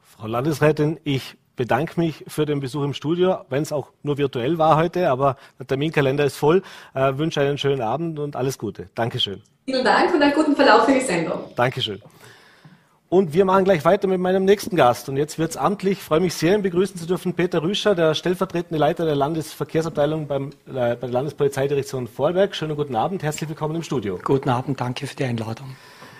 [0.00, 4.56] Frau Landesrätin, ich bedanke mich für den Besuch im Studio, wenn es auch nur virtuell
[4.56, 6.62] war heute, aber der Terminkalender ist voll.
[6.94, 8.88] Äh, wünsche einen schönen Abend und alles Gute.
[8.94, 9.42] Dankeschön.
[9.66, 11.40] Vielen Dank und einen guten Verlauf für die Sendung.
[11.54, 12.00] Dankeschön.
[13.10, 15.08] Und wir machen gleich weiter mit meinem nächsten Gast.
[15.08, 15.92] Und jetzt wird es amtlich.
[15.92, 17.32] Ich freue mich sehr, ihn begrüßen zu dürfen.
[17.32, 22.54] Peter Rüscher, der stellvertretende Leiter der Landesverkehrsabteilung beim, äh, bei der Landespolizeidirektion Vorwerk.
[22.54, 24.18] Schönen guten Abend, herzlich willkommen im Studio.
[24.22, 25.74] Guten Abend, danke für die Einladung.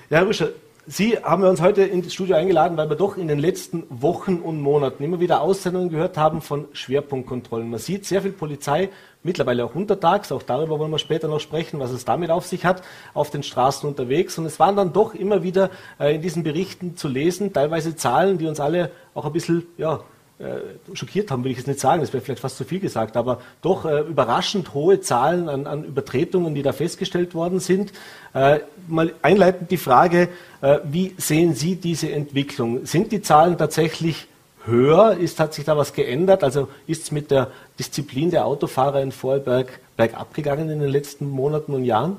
[0.08, 0.48] Ja, Herr Rüscher,
[0.90, 4.36] Sie haben wir uns heute ins Studio eingeladen, weil wir doch in den letzten Wochen
[4.36, 7.68] und Monaten immer wieder Aussendungen gehört haben von Schwerpunktkontrollen.
[7.68, 8.88] Man sieht sehr viel Polizei,
[9.22, 12.64] mittlerweile auch untertags, auch darüber wollen wir später noch sprechen, was es damit auf sich
[12.64, 12.82] hat,
[13.14, 14.38] auf den Straßen unterwegs.
[14.38, 18.38] Und es waren dann doch immer wieder äh, in diesen Berichten zu lesen, teilweise Zahlen,
[18.38, 20.00] die uns alle auch ein bisschen, ja,
[20.38, 23.16] äh, schockiert haben, will ich jetzt nicht sagen, das wäre vielleicht fast zu viel gesagt,
[23.16, 27.92] aber doch äh, überraschend hohe Zahlen an, an, Übertretungen, die da festgestellt worden sind.
[28.34, 30.28] Äh, mal einleitend die Frage,
[30.60, 32.86] äh, wie sehen Sie diese Entwicklung?
[32.86, 34.28] Sind die Zahlen tatsächlich
[34.68, 35.16] höher?
[35.16, 36.44] Ist, hat sich da was geändert?
[36.44, 41.28] Also ist es mit der Disziplin der Autofahrer in Vorarlberg bergab gegangen in den letzten
[41.28, 42.18] Monaten und Jahren?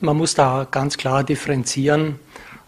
[0.00, 2.20] Man muss da ganz klar differenzieren.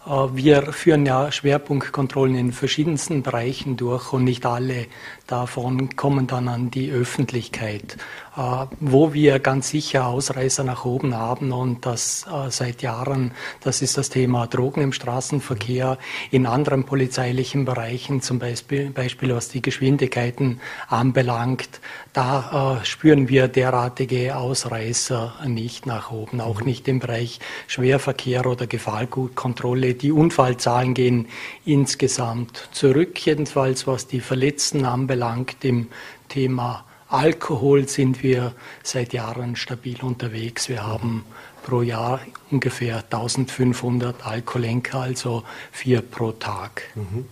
[0.05, 4.87] Äh, wir führen ja Schwerpunktkontrollen in verschiedensten Bereichen durch und nicht alle
[5.27, 7.97] davon kommen dann an die Öffentlichkeit.
[8.35, 13.81] Äh, wo wir ganz sicher Ausreißer nach oben haben und das äh, seit Jahren, das
[13.81, 15.97] ist das Thema Drogen im Straßenverkehr,
[16.31, 21.81] in anderen polizeilichen Bereichen, zum Beispiel, Beispiel was die Geschwindigkeiten anbelangt,
[22.13, 26.67] da spüren wir derartige Ausreißer nicht nach oben, auch mhm.
[26.67, 29.90] nicht im Bereich Schwerverkehr oder Gefahrgutkontrolle.
[29.93, 31.27] Die Unfallzahlen gehen
[31.65, 35.87] insgesamt zurück, jedenfalls was die Verletzten anbelangt im
[36.29, 40.69] Thema Alkohol sind wir seit Jahren stabil unterwegs.
[40.69, 41.25] Wir haben
[41.63, 42.19] pro Jahr
[42.51, 46.83] ungefähr 1500 Alkoholenker, also vier pro Tag.
[46.95, 47.25] Mhm.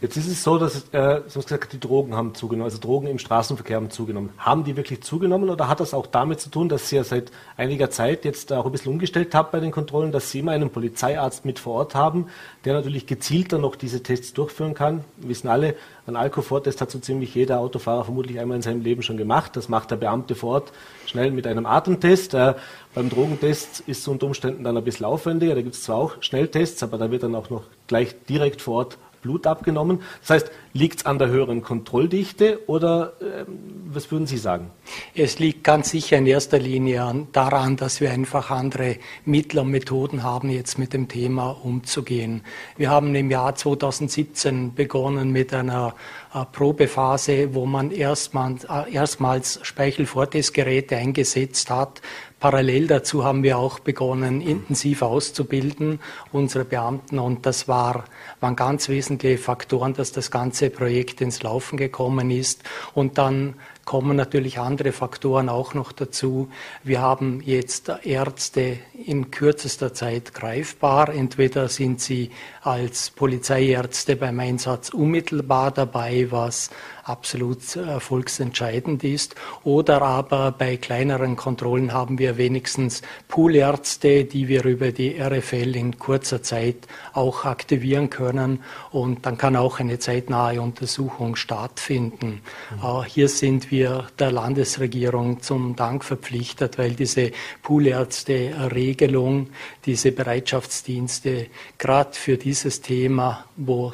[0.00, 3.06] Jetzt ist es so, dass äh, Sie haben gesagt, die Drogen haben zugenommen, also Drogen
[3.06, 4.30] im Straßenverkehr haben zugenommen.
[4.38, 7.30] Haben die wirklich zugenommen oder hat das auch damit zu tun, dass Sie ja seit
[7.56, 10.70] einiger Zeit jetzt auch ein bisschen umgestellt haben bei den Kontrollen, dass Sie immer einen
[10.70, 12.26] Polizeiarzt mit vor Ort haben,
[12.64, 15.04] der natürlich gezielter noch diese Tests durchführen kann?
[15.16, 19.02] Wir wissen alle, ein Alkoholtest hat so ziemlich jeder Autofahrer vermutlich einmal in seinem Leben
[19.02, 19.56] schon gemacht.
[19.56, 20.72] Das macht der Beamte vor Ort
[21.06, 22.34] schnell mit einem Atemtest.
[22.34, 22.54] Äh,
[22.94, 25.56] beim Drogentest ist es unter Umständen dann ein bisschen aufwendiger.
[25.56, 28.76] Da gibt es zwar auch Schnelltests, aber da wird dann auch noch gleich direkt vor
[28.76, 30.02] Ort Blut abgenommen.
[30.20, 33.44] Das heißt, liegt es an der höheren Kontrolldichte oder äh,
[33.92, 34.70] was würden Sie sagen?
[35.14, 40.22] Es liegt ganz sicher in erster Linie daran, dass wir einfach andere Mittel und Methoden
[40.22, 42.42] haben, jetzt mit dem Thema umzugehen.
[42.76, 45.94] Wir haben im Jahr 2017 begonnen mit einer
[46.32, 52.00] äh, Probephase, wo man erstmals, äh, erstmals Speichelvortestgeräte eingesetzt hat,
[52.38, 56.00] Parallel dazu haben wir auch begonnen, intensiv auszubilden,
[56.32, 57.18] unsere Beamten.
[57.18, 58.04] Und das war,
[58.40, 62.62] waren ganz wesentliche Faktoren, dass das ganze Projekt ins Laufen gekommen ist.
[62.92, 63.54] Und dann
[63.86, 66.50] kommen natürlich andere Faktoren auch noch dazu.
[66.82, 71.08] Wir haben jetzt Ärzte in kürzester Zeit greifbar.
[71.08, 76.70] Entweder sind sie als Polizeiärzte beim Einsatz unmittelbar dabei, was
[77.04, 79.36] absolut erfolgsentscheidend ist.
[79.62, 85.98] Oder aber bei kleineren Kontrollen haben wir wenigstens Poolärzte, die wir über die RFL in
[86.00, 88.64] kurzer Zeit auch aktivieren können.
[88.90, 92.42] Und dann kann auch eine zeitnahe Untersuchung stattfinden.
[92.82, 93.04] Mhm.
[93.04, 99.48] Hier sind wir der Landesregierung zum Dank verpflichtet, weil diese Poolärzte-Regelung,
[99.84, 101.46] diese Bereitschaftsdienste
[101.78, 103.92] gerade für dieses Thema, wo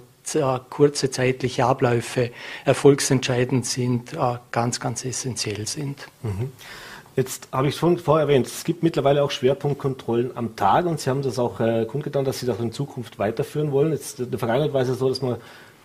[0.71, 2.31] kurze zeitliche Abläufe
[2.65, 6.07] erfolgsentscheidend sind, äh, ganz, ganz essentiell sind.
[6.23, 6.53] Mhm.
[7.15, 11.11] Jetzt habe ich schon vorher erwähnt, es gibt mittlerweile auch Schwerpunktkontrollen am Tag und Sie
[11.11, 13.93] haben das auch äh, kundgetan, dass Sie das in Zukunft weiterführen wollen.
[13.93, 15.37] Jetzt, in der Vergangenheit war es ja so, dass man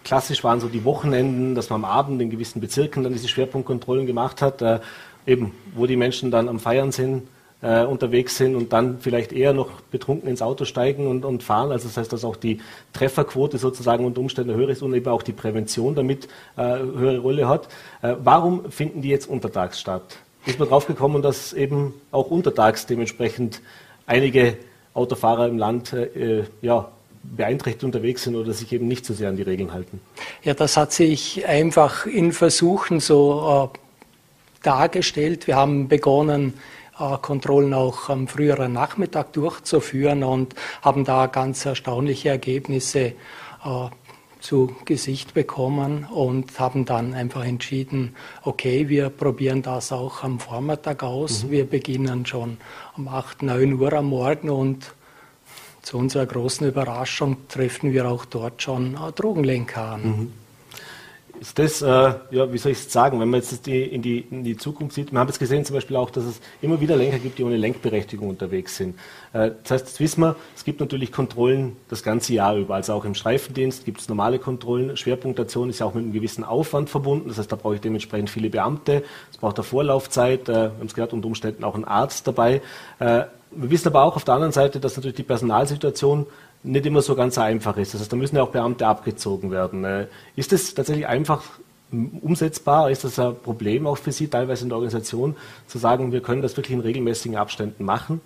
[0.08, 4.06] klassisch waren so die Wochenenden, dass man am Abend in gewissen Bezirken dann diese Schwerpunktkontrollen
[4.06, 4.80] gemacht hat, äh,
[5.26, 7.24] eben wo die Menschen dann am Feiern sind,
[7.62, 11.74] äh, unterwegs sind und dann vielleicht eher noch betrunken ins Auto steigen und, und fahren.
[11.74, 12.62] Also das heißt, dass auch die
[12.93, 17.50] Trefferquote sozusagen unter Umständen höher ist und eben auch die Prävention damit äh, höhere Rolle
[17.50, 17.67] hat.
[18.02, 20.20] Äh, warum finden die jetzt untertags statt?
[20.46, 23.62] Ist man drauf gekommen, dass eben auch untertags dementsprechend
[24.06, 24.56] einige
[24.93, 26.89] Autofahrer im Land äh, ja,
[27.23, 29.99] beeinträchtigt unterwegs sind oder sich eben nicht so sehr an die Regeln halten?
[30.43, 33.77] Ja, das hat sich einfach in Versuchen so äh,
[34.63, 35.47] dargestellt.
[35.47, 36.53] Wir haben begonnen,
[36.99, 43.13] äh, Kontrollen auch am früheren Nachmittag durchzuführen und haben da ganz erstaunliche Ergebnisse äh,
[44.39, 51.03] zu Gesicht bekommen und haben dann einfach entschieden, okay, wir probieren das auch am Vormittag
[51.03, 51.43] aus.
[51.43, 51.51] Mhm.
[51.51, 52.58] Wir beginnen schon
[52.95, 54.93] um 8, 9 Uhr am Morgen und
[55.88, 60.02] zu unserer großen Überraschung treffen wir auch dort schon äh, Drogenlenker an.
[60.02, 60.34] Mhm
[61.39, 61.86] ist das, äh,
[62.32, 64.95] ja, wie soll ich es sagen, wenn man jetzt die, in, die, in die Zukunft
[64.95, 67.43] sieht, wir haben jetzt gesehen zum Beispiel auch, dass es immer wieder Lenker gibt, die
[67.43, 68.95] ohne Lenkberechtigung unterwegs sind.
[69.34, 72.93] Äh, das heißt, jetzt wissen wir, es gibt natürlich Kontrollen das ganze Jahr über, also
[72.93, 74.97] auch im Streifendienst gibt es normale Kontrollen.
[74.97, 78.30] Schwerpunktation ist ja auch mit einem gewissen Aufwand verbunden, das heißt, da brauche ich dementsprechend
[78.30, 81.86] viele Beamte, es braucht eine Vorlaufzeit, äh, wir haben es gehört, unter Umständen auch einen
[81.86, 82.62] Arzt dabei.
[83.00, 86.25] Äh, wir wissen aber auch auf der anderen Seite, dass natürlich die Personalsituation
[86.63, 87.93] nicht immer so ganz einfach ist.
[87.93, 89.83] Das heißt, da müssen ja auch Beamte abgezogen werden.
[89.83, 91.43] Äh, ist das tatsächlich einfach
[91.91, 92.91] umsetzbar?
[92.91, 95.36] Ist das ein Problem auch für Sie teilweise in der Organisation,
[95.67, 98.21] zu sagen, wir können das wirklich in regelmäßigen Abständen machen?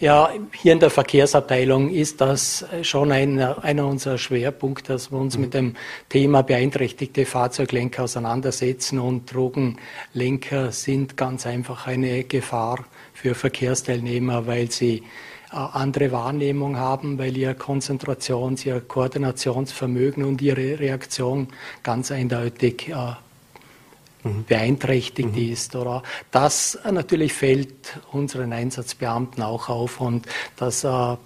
[0.00, 5.36] Ja, hier in der Verkehrsabteilung ist das schon einer, einer unserer Schwerpunkte, dass wir uns
[5.36, 5.40] mhm.
[5.42, 5.76] mit dem
[6.08, 15.02] Thema beeinträchtigte Fahrzeuglenker auseinandersetzen und Drogenlenker sind ganz einfach eine Gefahr für Verkehrsteilnehmer, weil sie
[15.52, 21.48] äh, andere Wahrnehmung haben, weil ihr Konzentrations-, ihr Koordinationsvermögen und ihre Reaktion
[21.82, 22.94] ganz eindeutig äh,
[24.22, 24.44] mhm.
[24.44, 25.52] beeinträchtigt mhm.
[25.52, 25.74] ist.
[25.76, 31.16] Oder das natürlich fällt unseren Einsatzbeamten auch auf und das äh,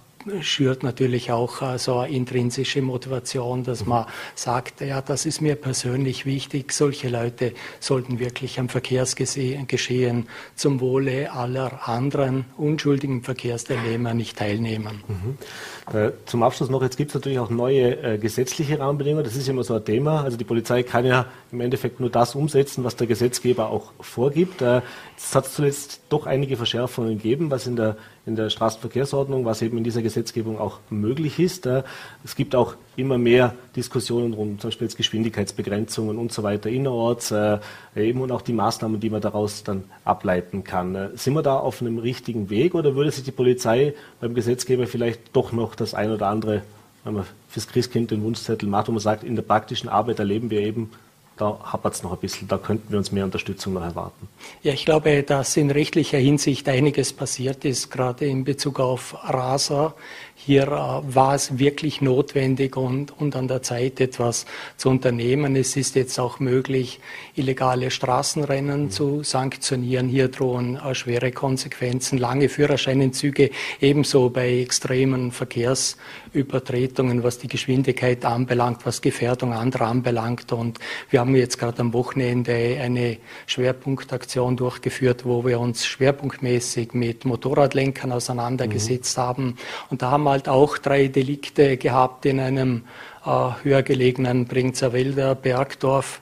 [0.41, 5.55] schürt natürlich auch äh, so eine intrinsische Motivation, dass man sagt, ja, das ist mir
[5.55, 6.73] persönlich wichtig.
[6.73, 15.03] Solche Leute sollten wirklich am Verkehrsgeschehen zum Wohle aller anderen unschuldigen Verkehrsteilnehmer nicht teilnehmen.
[15.07, 15.97] Mhm.
[15.97, 19.23] Äh, zum Abschluss noch, jetzt gibt es natürlich auch neue äh, gesetzliche Rahmenbedingungen.
[19.23, 20.23] Das ist immer so ein Thema.
[20.23, 24.61] Also die Polizei kann ja im Endeffekt nur das umsetzen, was der Gesetzgeber auch vorgibt.
[24.61, 24.81] Äh,
[25.17, 29.77] es hat zuletzt doch einige Verschärfungen gegeben, was in der in der Straßenverkehrsordnung, was eben
[29.77, 31.65] in dieser Gesetzgebung auch möglich ist.
[31.65, 37.31] Es gibt auch immer mehr Diskussionen rund, zum Beispiel jetzt Geschwindigkeitsbegrenzungen und so weiter innerorts,
[37.31, 37.59] äh,
[37.95, 40.95] eben und auch die Maßnahmen, die man daraus dann ableiten kann.
[40.95, 44.87] Äh, sind wir da auf einem richtigen Weg oder würde sich die Polizei beim Gesetzgeber
[44.87, 46.63] vielleicht doch noch das ein oder andere,
[47.05, 50.49] wenn man fürs Christkind den Wunschzettel macht, wo man sagt, in der praktischen Arbeit erleben
[50.49, 50.91] wir eben
[51.37, 54.27] da hapert es noch ein bisschen, da könnten wir uns mehr Unterstützung noch erwarten.
[54.63, 59.93] Ja, ich glaube, dass in rechtlicher Hinsicht einiges passiert ist, gerade in Bezug auf Raser.
[60.39, 64.45] Hier äh, war es wirklich notwendig und, und an der Zeit, etwas
[64.77, 65.55] zu unternehmen.
[65.55, 66.99] Es ist jetzt auch möglich,
[67.35, 68.91] illegale Straßenrennen mhm.
[68.91, 70.07] zu sanktionieren.
[70.07, 73.49] Hier drohen äh, schwere Konsequenzen, lange Führerscheinenzüge,
[73.81, 80.51] ebenso bei extremen Verkehrsübertretungen, was die Geschwindigkeit anbelangt, was Gefährdung anderer anbelangt.
[80.53, 87.25] Und wir haben jetzt gerade am Wochenende eine Schwerpunktaktion durchgeführt, wo wir uns schwerpunktmäßig mit
[87.25, 89.21] Motorradlenkern auseinandergesetzt mhm.
[89.21, 89.57] haben.
[89.89, 92.83] Und da haben wir halt auch drei Delikte gehabt in einem
[93.25, 96.21] äh, höher gelegenen Bringzerwälder Bergdorf,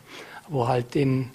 [0.49, 1.31] wo halt in,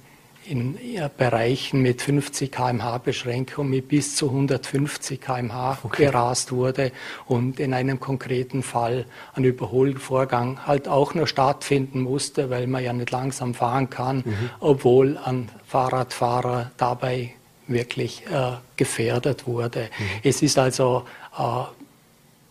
[0.46, 0.79] in
[1.16, 6.07] Bereichen mit 50 km/h Beschränkung mit bis zu 150 km/h okay.
[6.07, 6.92] gerast wurde
[7.26, 12.92] und in einem konkreten Fall ein Überholvorgang halt auch nur stattfinden musste, weil man ja
[12.92, 14.50] nicht langsam fahren kann, mhm.
[14.61, 17.35] obwohl ein Fahrradfahrer dabei
[17.66, 19.83] wirklich äh, gefährdet wurde.
[19.83, 20.05] Mhm.
[20.24, 21.05] Es ist also
[21.38, 21.42] äh,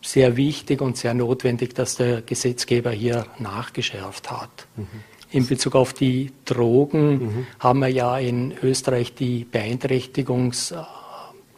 [0.02, 4.66] sehr wichtig und sehr notwendig, dass der Gesetzgeber hier nachgeschärft hat.
[4.76, 4.86] Mhm.
[5.32, 7.46] In Bezug auf die Drogen mhm.
[7.58, 10.74] haben wir ja in Österreich die Beeinträchtigungs-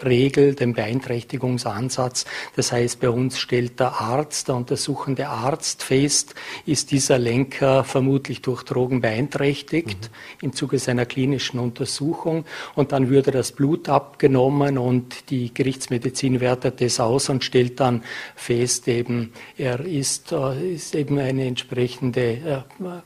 [0.04, 2.24] Regel, den Beeinträchtigungsansatz.
[2.56, 6.34] Das heißt, bei uns stellt der Arzt, der untersuchende Arzt fest,
[6.66, 10.46] ist dieser Lenker vermutlich durch Drogen beeinträchtigt mhm.
[10.46, 12.44] im Zuge seiner klinischen Untersuchung.
[12.74, 18.02] Und dann würde das Blut abgenommen und die Gerichtsmedizin wertet das aus und stellt dann
[18.34, 22.62] fest, eben, er ist, äh, ist eben eine entsprechende äh,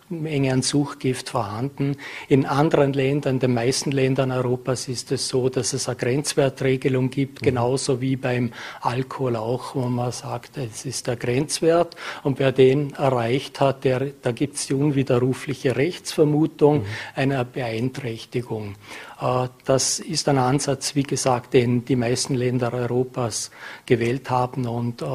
[0.09, 1.97] Menge an Suchgift vorhanden.
[2.29, 7.11] In anderen Ländern, den meisten Ländern Europas ist es so, dass es eine Grenzwertregel Regelung
[7.11, 7.47] gibt, mhm.
[7.47, 12.95] genauso wie beim Alkohol auch, wo man sagt, es ist der Grenzwert und wer den
[12.95, 16.87] erreicht hat, der, da gibt es die unwiderrufliche Rechtsvermutung mhm.
[17.15, 18.77] einer Beeinträchtigung.
[19.21, 23.51] Äh, das ist ein Ansatz, wie gesagt, den die meisten Länder Europas
[23.85, 25.07] gewählt haben und äh,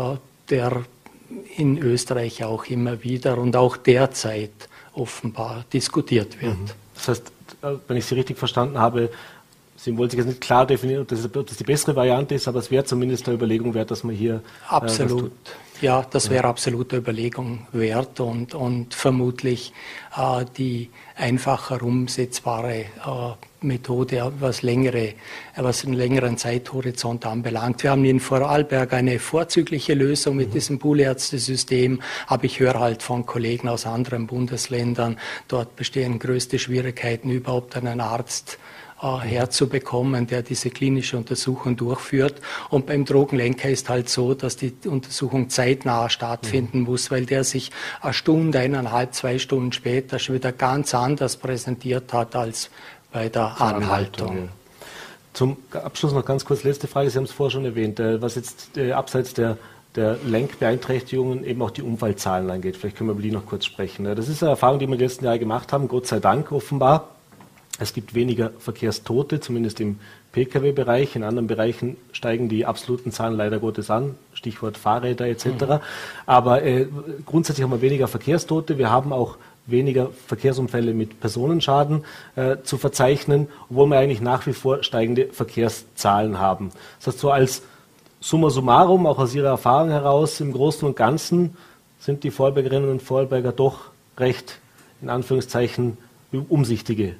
[0.50, 0.84] der
[1.56, 4.52] in Österreich auch immer wieder und auch derzeit
[4.94, 6.60] offenbar diskutiert wird.
[6.60, 6.66] Mhm.
[6.96, 7.32] Das heißt,
[7.62, 9.10] äh, wenn ich Sie richtig verstanden habe,
[9.84, 12.48] Sie wollen sich jetzt nicht klar definieren, ob das, ob das die bessere Variante ist,
[12.48, 14.36] aber es wäre zumindest eine Überlegung wert, dass man hier.
[14.36, 15.32] Äh, absolut.
[15.32, 19.74] Äh, ja, das wäre absolut eine Überlegung wert und, und vermutlich
[20.16, 22.86] äh, die einfacher umsetzbare äh,
[23.62, 25.16] Methode, was, längere,
[25.56, 27.82] was einen längeren Zeithorizont anbelangt.
[27.82, 30.54] Wir haben in Vorarlberg eine vorzügliche Lösung mit mhm.
[30.54, 35.18] diesem Poolärztesystem, aber ich höre halt von Kollegen aus anderen Bundesländern,
[35.48, 38.71] dort bestehen größte Schwierigkeiten, überhaupt einen Arzt äh,
[39.02, 42.36] herzubekommen, der diese klinische Untersuchung durchführt.
[42.70, 46.86] Und beim Drogenlenker ist halt so, dass die Untersuchung zeitnah stattfinden mhm.
[46.86, 52.14] muss, weil der sich eine Stunde, eineinhalb, zwei Stunden später schon wieder ganz anders präsentiert
[52.14, 52.70] hat als
[53.12, 54.30] bei der Anhaltung.
[54.30, 54.50] Anhaltung
[55.34, 57.10] Zum Abschluss noch ganz kurz letzte Frage.
[57.10, 59.58] Sie haben es vorher schon erwähnt, äh, was jetzt äh, abseits der
[59.96, 62.78] der Lenkbeeinträchtigungen eben auch die Unfallzahlen angeht.
[62.78, 64.06] Vielleicht können wir über die noch kurz sprechen.
[64.06, 66.52] Das ist eine Erfahrung, die wir in den letzten Jahren gemacht haben, Gott sei Dank
[66.52, 67.10] offenbar.
[67.82, 69.98] Es gibt weniger Verkehrstote, zumindest im
[70.34, 71.16] Pkw-Bereich.
[71.16, 75.46] In anderen Bereichen steigen die absoluten Zahlen leider Gottes an, Stichwort Fahrräder etc.
[75.46, 75.80] Mhm.
[76.28, 76.86] Aber äh,
[77.26, 78.78] grundsätzlich haben wir weniger Verkehrstote.
[78.78, 84.54] Wir haben auch weniger Verkehrsunfälle mit Personenschaden äh, zu verzeichnen, obwohl wir eigentlich nach wie
[84.54, 86.70] vor steigende Verkehrszahlen haben.
[87.00, 87.64] Das heißt, so als
[88.20, 91.58] summa summarum, auch aus Ihrer Erfahrung heraus, im Großen und Ganzen
[91.98, 93.90] sind die Vorarlbergerinnen und Vorarlberger doch
[94.20, 94.60] recht,
[95.02, 95.98] in Anführungszeichen,
[96.48, 97.16] umsichtige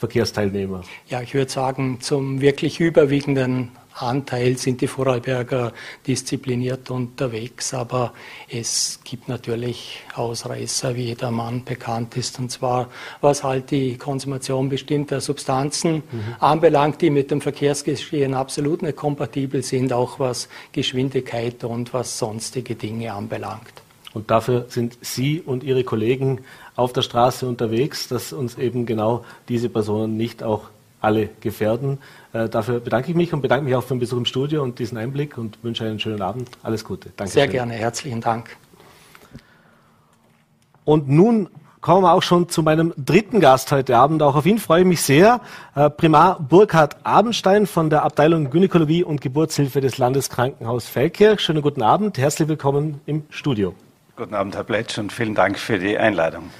[0.00, 0.82] Verkehrsteilnehmer.
[1.08, 5.72] Ja, ich würde sagen, zum wirklich überwiegenden Anteil sind die Vorarlberger
[6.06, 8.14] diszipliniert unterwegs, aber
[8.48, 12.88] es gibt natürlich Ausreißer, wie jeder Mann bekannt ist, und zwar
[13.20, 16.36] was halt die Konsumation bestimmter Substanzen mhm.
[16.38, 22.76] anbelangt, die mit dem Verkehrsgeschehen absolut nicht kompatibel sind, auch was Geschwindigkeit und was sonstige
[22.76, 23.82] Dinge anbelangt.
[24.12, 26.40] Und dafür sind Sie und Ihre Kollegen
[26.76, 30.62] auf der Straße unterwegs, dass uns eben genau diese Personen nicht auch
[31.00, 31.98] alle gefährden.
[32.32, 34.78] Äh, dafür bedanke ich mich und bedanke mich auch für den Besuch im Studio und
[34.78, 36.50] diesen Einblick und wünsche einen schönen Abend.
[36.62, 37.10] Alles Gute.
[37.16, 37.32] Danke.
[37.32, 37.72] Sehr gerne.
[37.72, 38.56] Herzlichen Dank.
[40.84, 41.48] Und nun
[41.80, 44.22] kommen wir auch schon zu meinem dritten Gast heute Abend.
[44.22, 45.40] Auch auf ihn freue ich mich sehr.
[45.74, 51.40] Äh, Primar Burkhard Abenstein von der Abteilung Gynäkologie und Geburtshilfe des Landeskrankenhaus Feldkirch.
[51.40, 52.18] Schönen guten Abend.
[52.18, 53.74] Herzlich willkommen im Studio.
[54.20, 56.50] Guten Abend, Herr Pletsch, und vielen Dank für die Einladung.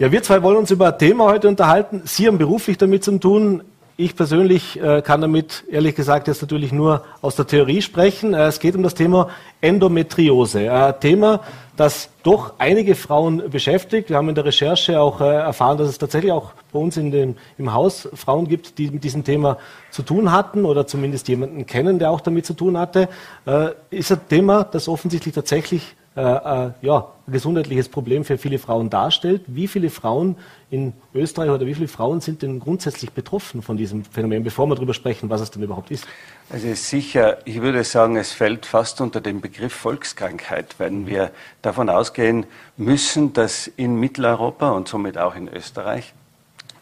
[0.00, 2.02] Ja, wir zwei wollen uns über ein Thema heute unterhalten.
[2.04, 3.62] Sie haben beruflich damit zu tun.
[3.96, 8.34] Ich persönlich äh, kann damit ehrlich gesagt jetzt natürlich nur aus der Theorie sprechen.
[8.34, 9.28] Äh, es geht um das Thema
[9.60, 10.64] Endometriose.
[10.64, 11.40] Äh, ein Thema,
[11.76, 14.08] das doch einige Frauen beschäftigt.
[14.08, 17.12] Wir haben in der Recherche auch äh, erfahren, dass es tatsächlich auch bei uns in
[17.12, 19.58] den, im Haus Frauen gibt, die mit diesem Thema
[19.92, 23.08] zu tun hatten oder zumindest jemanden kennen, der auch damit zu tun hatte.
[23.46, 28.58] Äh, ist ein Thema, das offensichtlich tatsächlich äh, äh, ja, ein gesundheitliches Problem für viele
[28.58, 29.42] Frauen darstellt.
[29.46, 30.34] Wie viele Frauen
[30.68, 34.74] in Österreich oder wie viele Frauen sind denn grundsätzlich betroffen von diesem Phänomen, bevor wir
[34.74, 36.08] darüber sprechen, was es denn überhaupt ist?
[36.50, 41.30] Also sicher, ich würde sagen, es fällt fast unter den Begriff Volkskrankheit, wenn wir
[41.62, 46.14] davon ausgehen müssen, dass in Mitteleuropa und somit auch in Österreich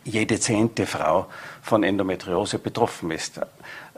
[0.04, 1.26] jede zehnte Frau
[1.60, 3.40] von Endometriose betroffen ist.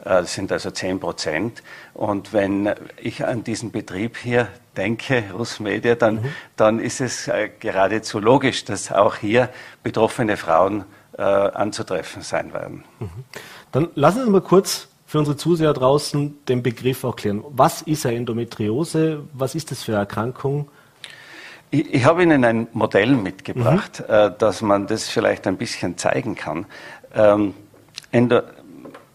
[0.03, 1.63] Das äh, sind also 10 Prozent.
[1.93, 6.33] Und wenn ich an diesen Betrieb hier denke, Russmedia, dann, mhm.
[6.55, 9.49] dann ist es äh, geradezu logisch, dass auch hier
[9.83, 10.85] betroffene Frauen
[11.17, 12.83] äh, anzutreffen sein werden.
[12.99, 13.09] Mhm.
[13.71, 17.43] Dann lassen Sie mal kurz für unsere Zuseher draußen den Begriff auch klären.
[17.49, 19.23] Was ist eine Endometriose?
[19.33, 20.69] Was ist das für eine Erkrankung?
[21.71, 24.13] Ich, ich habe Ihnen ein Modell mitgebracht, mhm.
[24.13, 26.65] äh, dass man das vielleicht ein bisschen zeigen kann.
[27.13, 27.53] Ähm,
[28.11, 28.41] Endo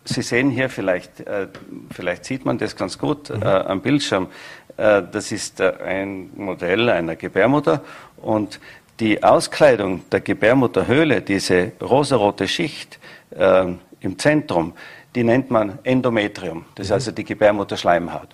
[0.07, 1.49] Sie sehen hier vielleicht, äh,
[1.91, 3.43] vielleicht sieht man das ganz gut mhm.
[3.43, 4.29] äh, am Bildschirm.
[4.77, 7.83] Äh, das ist äh, ein Modell einer Gebärmutter
[8.17, 8.61] und
[9.01, 12.99] die Auskleidung der Gebärmutterhöhle, diese rosarote Schicht
[13.31, 13.67] äh,
[14.01, 14.75] im Zentrum,
[15.15, 16.65] die nennt man Endometrium.
[16.75, 16.95] Das ist mhm.
[16.95, 18.29] also die Gebärmutterschleimhaut.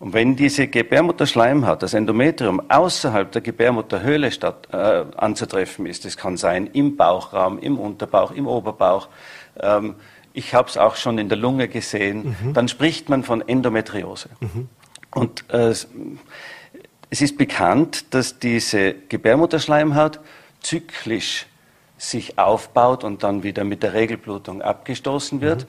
[0.00, 6.36] Und wenn diese Gebärmutterschleimhaut, das Endometrium, außerhalb der Gebärmutterhöhle statt, äh, anzutreffen ist, das kann
[6.36, 9.08] sein im Bauchraum, im Unterbauch, im Oberbauch,
[9.60, 9.96] ähm,
[10.34, 12.52] ich habe es auch schon in der Lunge gesehen, mhm.
[12.52, 14.28] dann spricht man von Endometriose.
[14.38, 14.68] Mhm.
[15.18, 15.74] Und äh,
[17.10, 20.20] es ist bekannt, dass diese Gebärmutterschleimhaut
[20.60, 21.46] zyklisch
[21.96, 25.62] sich aufbaut und dann wieder mit der Regelblutung abgestoßen wird.
[25.62, 25.68] Mhm.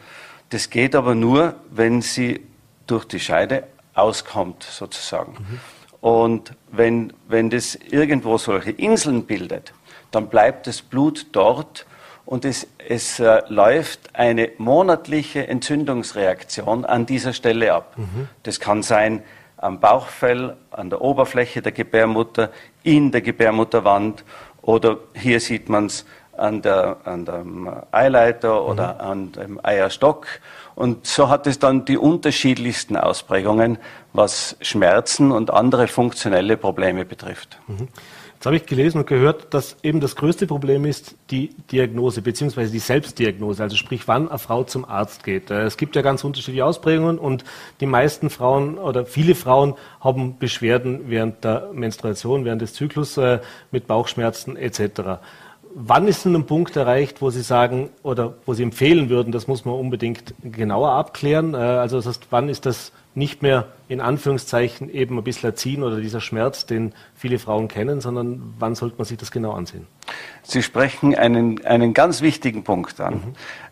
[0.49, 2.41] Das geht aber nur, wenn sie
[2.87, 5.33] durch die Scheide auskommt, sozusagen.
[5.33, 5.59] Mhm.
[6.01, 9.73] Und wenn, wenn das irgendwo solche Inseln bildet,
[10.11, 11.85] dann bleibt das Blut dort
[12.25, 17.97] und es, es äh, läuft eine monatliche Entzündungsreaktion an dieser Stelle ab.
[17.97, 18.27] Mhm.
[18.43, 19.23] Das kann sein
[19.59, 22.49] am Bauchfell, an der Oberfläche der Gebärmutter,
[22.83, 24.23] in der Gebärmutterwand
[24.61, 26.05] oder hier sieht man es
[26.37, 28.99] an, der, an dem Eileiter oder mhm.
[29.01, 30.27] an dem Eierstock.
[30.75, 33.77] Und so hat es dann die unterschiedlichsten Ausprägungen,
[34.13, 37.59] was Schmerzen und andere funktionelle Probleme betrifft.
[37.67, 37.89] Mhm.
[38.39, 42.71] Jetzt habe ich gelesen und gehört, dass eben das größte Problem ist die Diagnose beziehungsweise
[42.71, 45.51] die Selbstdiagnose, also sprich, wann eine Frau zum Arzt geht.
[45.51, 47.43] Äh, es gibt ja ganz unterschiedliche Ausprägungen und
[47.81, 53.39] die meisten Frauen oder viele Frauen haben Beschwerden während der Menstruation, während des Zyklus äh,
[53.71, 55.19] mit Bauchschmerzen etc.
[55.75, 59.49] Wann ist denn ein Punkt erreicht, wo Sie sagen oder wo Sie empfehlen würden, das
[59.49, 61.55] muss man unbedingt genauer abklären?
[61.55, 65.83] Äh, also das heißt, wann ist das nicht mehr in Anführungszeichen eben ein bisschen erziehen
[65.83, 69.85] oder dieser Schmerz, den viele Frauen kennen, sondern wann sollte man sich das genau ansehen?
[70.41, 73.13] Sie sprechen einen, einen ganz wichtigen Punkt an.
[73.13, 73.21] Mhm.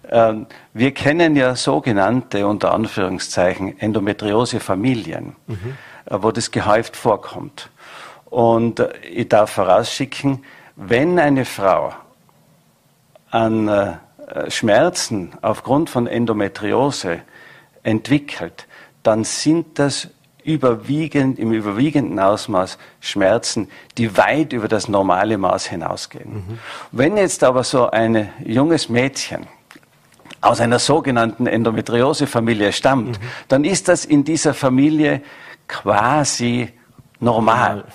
[0.10, 5.78] Ähm, wir kennen ja sogenannte, unter Anführungszeichen, Endometriose-Familien, mhm.
[6.06, 7.70] äh, wo das gehäuft vorkommt.
[8.26, 10.44] Und äh, ich darf vorausschicken,
[10.76, 11.94] wenn eine Frau
[13.32, 13.96] an äh,
[14.50, 17.22] Schmerzen aufgrund von Endometriose
[17.84, 18.68] entwickelt,
[19.08, 20.10] dann sind das
[20.44, 26.34] überwiegend, im überwiegenden Ausmaß Schmerzen, die weit über das normale Maß hinausgehen.
[26.34, 26.60] Mhm.
[26.92, 29.48] Wenn jetzt aber so ein junges Mädchen
[30.42, 33.26] aus einer sogenannten Endometriose-Familie stammt, mhm.
[33.48, 35.22] dann ist das in dieser Familie
[35.70, 36.74] quasi
[37.22, 37.86] normal.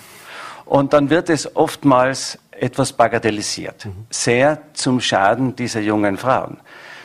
[0.64, 4.06] Und dann wird es oftmals etwas bagatellisiert, mhm.
[4.08, 6.58] sehr zum Schaden dieser jungen Frauen.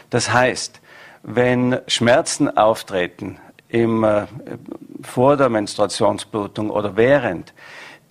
[0.10, 0.80] Das heißt,
[1.24, 3.38] wenn Schmerzen auftreten
[3.70, 4.26] im, äh,
[5.02, 7.54] vor der Menstruationsblutung oder während,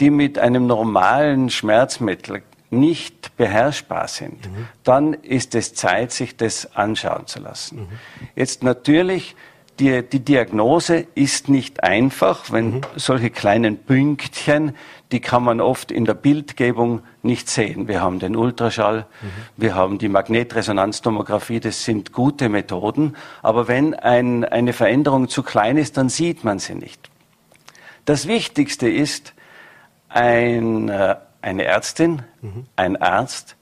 [0.01, 4.69] die mit einem normalen Schmerzmittel nicht beherrschbar sind, mhm.
[4.85, 7.81] dann ist es Zeit, sich das anschauen zu lassen.
[7.81, 7.89] Mhm.
[8.35, 9.37] Jetzt natürlich
[9.79, 12.81] die, die Diagnose ist nicht einfach, wenn mhm.
[12.97, 14.75] solche kleinen Pünktchen,
[15.13, 17.87] die kann man oft in der Bildgebung nicht sehen.
[17.87, 19.27] Wir haben den Ultraschall, mhm.
[19.57, 25.77] wir haben die Magnetresonanztomographie, das sind gute Methoden, aber wenn ein, eine Veränderung zu klein
[25.77, 27.11] ist, dann sieht man sie nicht.
[28.05, 29.35] Das Wichtigste ist,
[30.09, 32.67] ein, äh, eine Ärztin, mhm.
[32.77, 33.57] ein Arzt,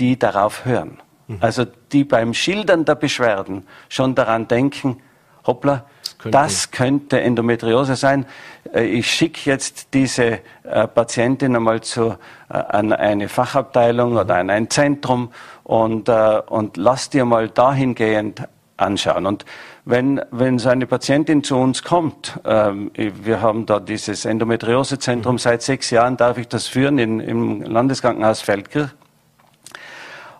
[0.00, 0.98] die darauf hören.
[1.28, 1.38] Mhm.
[1.40, 5.00] Also die beim Schildern der Beschwerden schon daran denken,
[5.46, 8.26] hoppla, könnte, das könnte Endometriose sein.
[8.72, 12.16] Äh, ich schicke jetzt diese äh, Patientin einmal zu,
[12.48, 15.32] äh, an eine Fachabteilung oder an ein Zentrum
[15.64, 18.48] und, und lass dir mal dahingehend
[18.78, 19.26] anschauen.
[19.26, 19.44] Und
[19.84, 25.38] wenn, wenn so eine Patientin zu uns kommt, ähm, wir haben da dieses Endometriosezentrum mhm.
[25.38, 28.90] seit sechs Jahren, darf ich das führen in, im Landeskrankenhaus Feldkirch.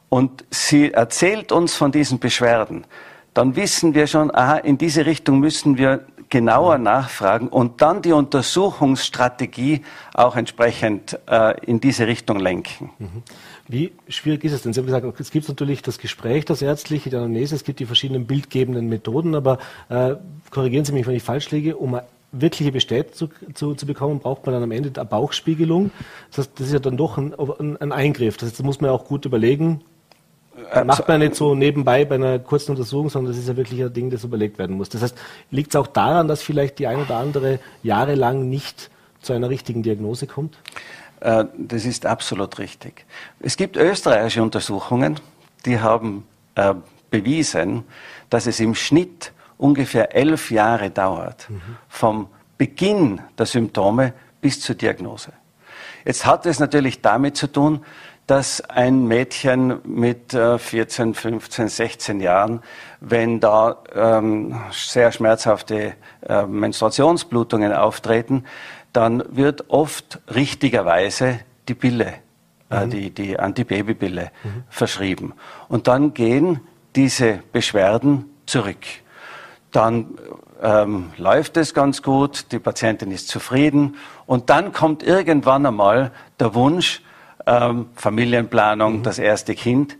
[0.08, 2.86] Und sie erzählt uns von diesen Beschwerden
[3.38, 8.10] dann wissen wir schon, aha, in diese Richtung müssen wir genauer nachfragen und dann die
[8.10, 9.82] Untersuchungsstrategie
[10.12, 12.90] auch entsprechend äh, in diese Richtung lenken.
[12.98, 13.22] Mhm.
[13.68, 14.72] Wie schwierig ist es denn?
[14.72, 17.86] Sie haben gesagt, es gibt natürlich das Gespräch, das ärztliche, die Anamnese, es gibt die
[17.86, 19.58] verschiedenen bildgebenden Methoden, aber
[19.88, 20.16] äh,
[20.50, 24.18] korrigieren Sie mich, wenn ich falsch liege, um eine wirkliche Bestätigung zu, zu, zu, bekommen,
[24.18, 25.92] braucht man dann am Ende eine Bauchspiegelung.
[26.30, 27.34] Das, heißt, das ist ja dann doch ein,
[27.76, 28.36] ein Eingriff.
[28.36, 29.82] Das, heißt, das muss man ja auch gut überlegen,
[30.72, 33.82] äh, macht man nicht so nebenbei bei einer kurzen Untersuchung, sondern das ist ja wirklich
[33.82, 34.88] ein Ding, das überlegt werden muss.
[34.88, 35.16] Das heißt,
[35.50, 38.90] liegt es auch daran, dass vielleicht die ein oder andere jahrelang nicht
[39.20, 40.58] zu einer richtigen Diagnose kommt?
[41.20, 43.04] Äh, das ist absolut richtig.
[43.40, 45.18] Es gibt österreichische Untersuchungen,
[45.64, 46.74] die haben äh,
[47.10, 47.84] bewiesen,
[48.30, 51.60] dass es im Schnitt ungefähr elf Jahre dauert, mhm.
[51.88, 55.32] vom Beginn der Symptome bis zur Diagnose.
[56.04, 57.84] Jetzt hat es natürlich damit zu tun,
[58.28, 62.62] dass ein Mädchen mit äh, 14, 15, 16 Jahren,
[63.00, 65.94] wenn da ähm, sehr schmerzhafte
[66.28, 68.44] äh, Menstruationsblutungen auftreten,
[68.92, 72.14] dann wird oft richtigerweise die Pille,
[72.70, 72.90] äh, mhm.
[72.90, 74.64] die, die Antibabypille mhm.
[74.68, 75.32] verschrieben.
[75.68, 76.60] Und dann gehen
[76.96, 78.84] diese Beschwerden zurück.
[79.72, 80.18] Dann
[80.62, 86.54] ähm, läuft es ganz gut, die Patientin ist zufrieden und dann kommt irgendwann einmal der
[86.54, 87.00] Wunsch,
[87.48, 89.02] ähm, Familienplanung, mhm.
[89.02, 89.96] das erste Kind.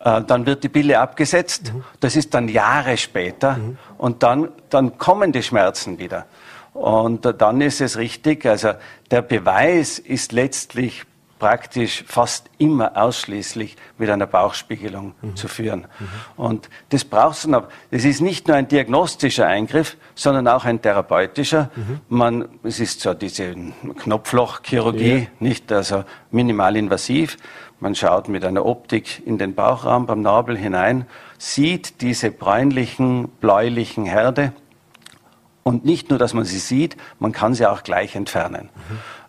[0.00, 1.72] Äh, dann wird die Pille abgesetzt.
[1.74, 1.84] Mhm.
[2.00, 3.56] Das ist dann Jahre später.
[3.56, 3.78] Mhm.
[3.98, 6.26] Und dann, dann kommen die Schmerzen wieder.
[6.72, 8.72] Und äh, dann ist es richtig, also
[9.10, 11.04] der Beweis ist letztlich
[11.38, 15.36] praktisch fast immer ausschließlich mit einer Bauchspiegelung mhm.
[15.36, 15.86] zu führen.
[15.98, 16.08] Mhm.
[16.36, 17.68] Und das brauchst du noch.
[17.90, 21.70] Das ist nicht nur ein diagnostischer Eingriff, sondern auch ein therapeutischer.
[21.76, 22.00] Mhm.
[22.08, 23.54] Man, es ist so diese
[23.98, 25.26] Knopflochchirurgie, ja.
[25.40, 27.36] nicht also minimalinvasiv.
[27.80, 31.06] Man schaut mit einer Optik in den Bauchraum beim Nabel hinein,
[31.36, 34.52] sieht diese bräunlichen, bläulichen Herde.
[35.62, 38.70] Und nicht nur, dass man sie sieht, man kann sie auch gleich entfernen.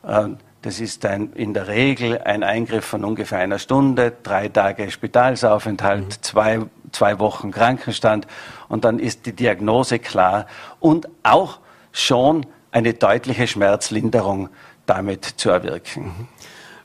[0.04, 0.38] Mhm.
[0.68, 6.04] Das ist ein, in der Regel ein Eingriff von ungefähr einer Stunde, drei Tage Spitalsaufenthalt,
[6.04, 6.22] mhm.
[6.22, 6.60] zwei,
[6.92, 8.28] zwei Wochen Krankenstand
[8.68, 10.46] und dann ist die Diagnose klar
[10.82, 11.60] und auch
[11.94, 14.50] schon eine deutliche Schmerzlinderung
[14.86, 16.04] damit zu erwirken.
[16.04, 16.28] Mhm.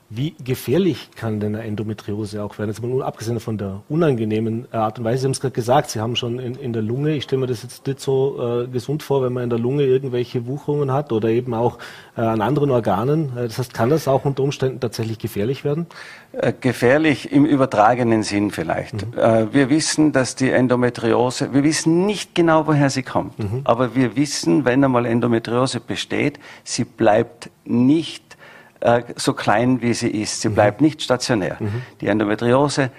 [0.09, 2.69] Wie gefährlich kann denn eine Endometriose auch werden?
[2.69, 5.21] Jetzt mal abgesehen von der unangenehmen Art und Weise.
[5.21, 7.47] Sie haben es gerade gesagt, Sie haben schon in, in der Lunge, ich stelle mir
[7.47, 11.11] das jetzt nicht so äh, gesund vor, wenn man in der Lunge irgendwelche Wucherungen hat
[11.11, 11.79] oder eben auch
[12.15, 13.35] äh, an anderen Organen.
[13.35, 15.87] Äh, das heißt, kann das auch unter Umständen tatsächlich gefährlich werden?
[16.33, 18.93] Äh, gefährlich im übertragenen Sinn vielleicht.
[18.93, 19.17] Mhm.
[19.17, 23.61] Äh, wir wissen, dass die Endometriose, wir wissen nicht genau, woher sie kommt, mhm.
[23.63, 28.37] aber wir wissen, wenn einmal Endometriose besteht, sie bleibt nicht
[28.83, 30.41] äh, so klein wie sie ist.
[30.41, 30.55] Sie mhm.
[30.55, 31.55] bleibt nicht stationär.
[31.59, 31.81] Mhm.
[32.01, 32.91] Die Endometriose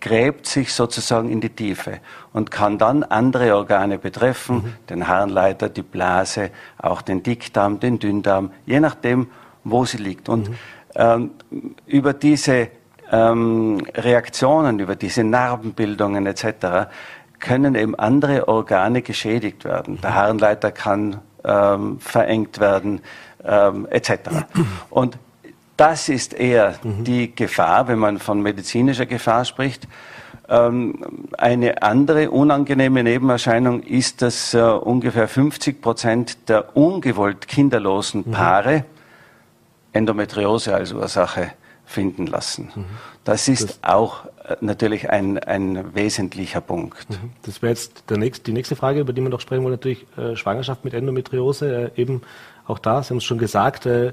[0.00, 2.00] gräbt sich sozusagen in die Tiefe
[2.32, 4.72] und kann dann andere Organe betreffen, mhm.
[4.88, 9.28] den Harnleiter, die Blase, auch den Dickdarm, den Dünndarm, je nachdem,
[9.62, 10.28] wo sie liegt.
[10.28, 10.54] Und mhm.
[10.96, 11.30] ähm,
[11.86, 12.68] über diese
[13.12, 16.90] ähm, Reaktionen, über diese Narbenbildungen etc.
[17.38, 20.00] können eben andere Organe geschädigt werden.
[20.00, 20.14] Der mhm.
[20.14, 23.00] Harnleiter kann ähm, verengt werden,
[23.44, 24.12] ähm, etc.
[24.90, 25.18] Und
[25.76, 27.04] das ist eher mhm.
[27.04, 29.88] die Gefahr, wenn man von medizinischer Gefahr spricht.
[30.48, 38.32] Ähm, eine andere unangenehme Nebenerscheinung ist, dass äh, ungefähr 50 Prozent der ungewollt kinderlosen mhm.
[38.32, 38.84] Paare mhm.
[39.92, 41.52] Endometriose als Ursache
[41.86, 42.70] finden lassen.
[42.74, 42.84] Mhm.
[43.30, 47.08] Das ist das auch äh, natürlich ein, ein wesentlicher Punkt.
[47.10, 47.30] Mhm.
[47.42, 50.34] Das wäre jetzt nächste, die nächste Frage, über die wir noch sprechen wollen, natürlich äh,
[50.34, 51.92] Schwangerschaft mit Endometriose.
[51.94, 52.22] Äh, eben
[52.66, 54.12] auch da, Sie haben es schon gesagt, äh,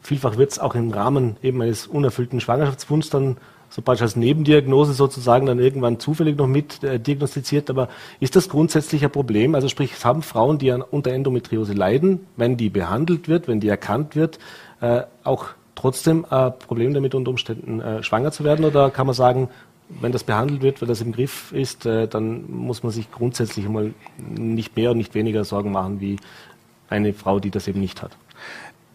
[0.00, 3.36] vielfach wird es auch im Rahmen eben eines unerfüllten Schwangerschaftswunsches dann
[3.70, 7.70] so praktisch als Nebendiagnose sozusagen dann irgendwann zufällig noch mit äh, diagnostiziert.
[7.70, 7.88] Aber
[8.18, 9.54] ist das grundsätzlich ein Problem?
[9.54, 13.60] Also sprich, es haben Frauen, die an, unter Endometriose leiden, wenn die behandelt wird, wenn
[13.60, 14.40] die erkannt wird,
[14.80, 18.64] äh, auch trotzdem ein Problem damit unter Umständen äh, schwanger zu werden?
[18.64, 19.48] Oder kann man sagen,
[19.88, 23.68] wenn das behandelt wird, wenn das im Griff ist, äh, dann muss man sich grundsätzlich
[23.68, 26.16] mal nicht mehr und nicht weniger Sorgen machen wie
[26.88, 28.16] eine Frau, die das eben nicht hat?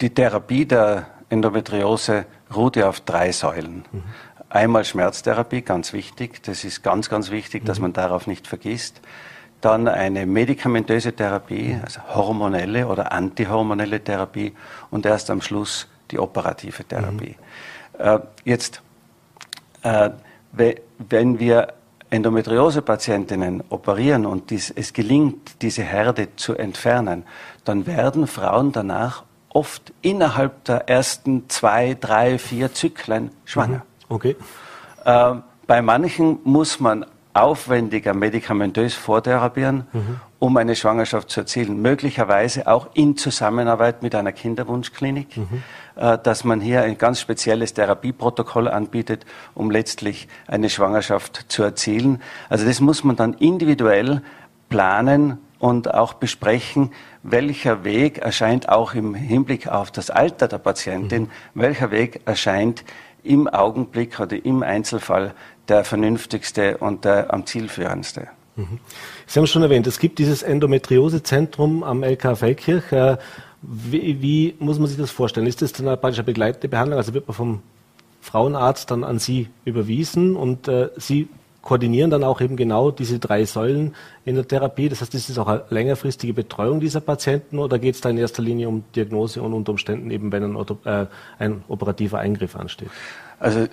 [0.01, 3.85] Die Therapie der Endometriose ruht ja auf drei Säulen.
[3.91, 4.03] Mhm.
[4.49, 6.43] Einmal Schmerztherapie, ganz wichtig.
[6.43, 7.67] Das ist ganz, ganz wichtig, mhm.
[7.67, 8.99] dass man darauf nicht vergisst.
[9.61, 14.53] Dann eine medikamentöse Therapie, also hormonelle oder antihormonelle Therapie.
[14.89, 17.35] Und erst am Schluss die operative Therapie.
[17.97, 18.05] Mhm.
[18.05, 18.81] Äh, jetzt,
[19.83, 20.09] äh,
[20.51, 21.73] wenn wir
[22.09, 27.23] Endometriose-Patientinnen operieren und dies, es gelingt, diese Herde zu entfernen,
[27.63, 33.83] dann werden Frauen danach oft innerhalb der ersten zwei, drei, vier Zyklen schwanger.
[34.09, 34.15] Mhm.
[34.15, 34.35] Okay.
[35.05, 35.35] Äh,
[35.67, 40.19] bei manchen muss man aufwendiger medikamentös vortherapieren, mhm.
[40.39, 41.81] um eine Schwangerschaft zu erzielen.
[41.81, 45.63] Möglicherweise auch in Zusammenarbeit mit einer Kinderwunschklinik, mhm.
[46.01, 49.23] Äh, dass man hier ein ganz spezielles Therapieprotokoll anbietet,
[49.53, 52.23] um letztlich eine Schwangerschaft zu erzielen.
[52.49, 54.23] Also das muss man dann individuell
[54.67, 56.89] planen und auch besprechen,
[57.21, 61.61] welcher Weg erscheint auch im Hinblick auf das Alter der Patientin, mhm.
[61.61, 62.83] welcher Weg erscheint
[63.21, 65.35] im Augenblick oder im Einzelfall
[65.67, 68.27] der vernünftigste und der am zielführendste.
[68.55, 68.79] Mhm.
[69.27, 72.91] Sie haben schon erwähnt, es gibt dieses Endometriosezentrum am LK Feldkirch.
[73.63, 75.47] Äh, wie, wie, muss man sich das vorstellen?
[75.47, 76.97] Ist das dann eine praktische begleitende Behandlung?
[76.97, 77.61] Also wird man vom
[78.21, 81.27] Frauenarzt dann an Sie überwiesen und äh, Sie
[81.61, 83.95] koordinieren dann auch eben genau diese drei Säulen
[84.25, 84.89] in der Therapie.
[84.89, 88.17] Das heißt, ist es auch eine längerfristige Betreuung dieser Patienten oder geht es da in
[88.17, 91.05] erster Linie um Diagnose und unter Umständen eben, wenn ein, äh,
[91.37, 92.89] ein operativer Eingriff ansteht?
[93.39, 93.67] Also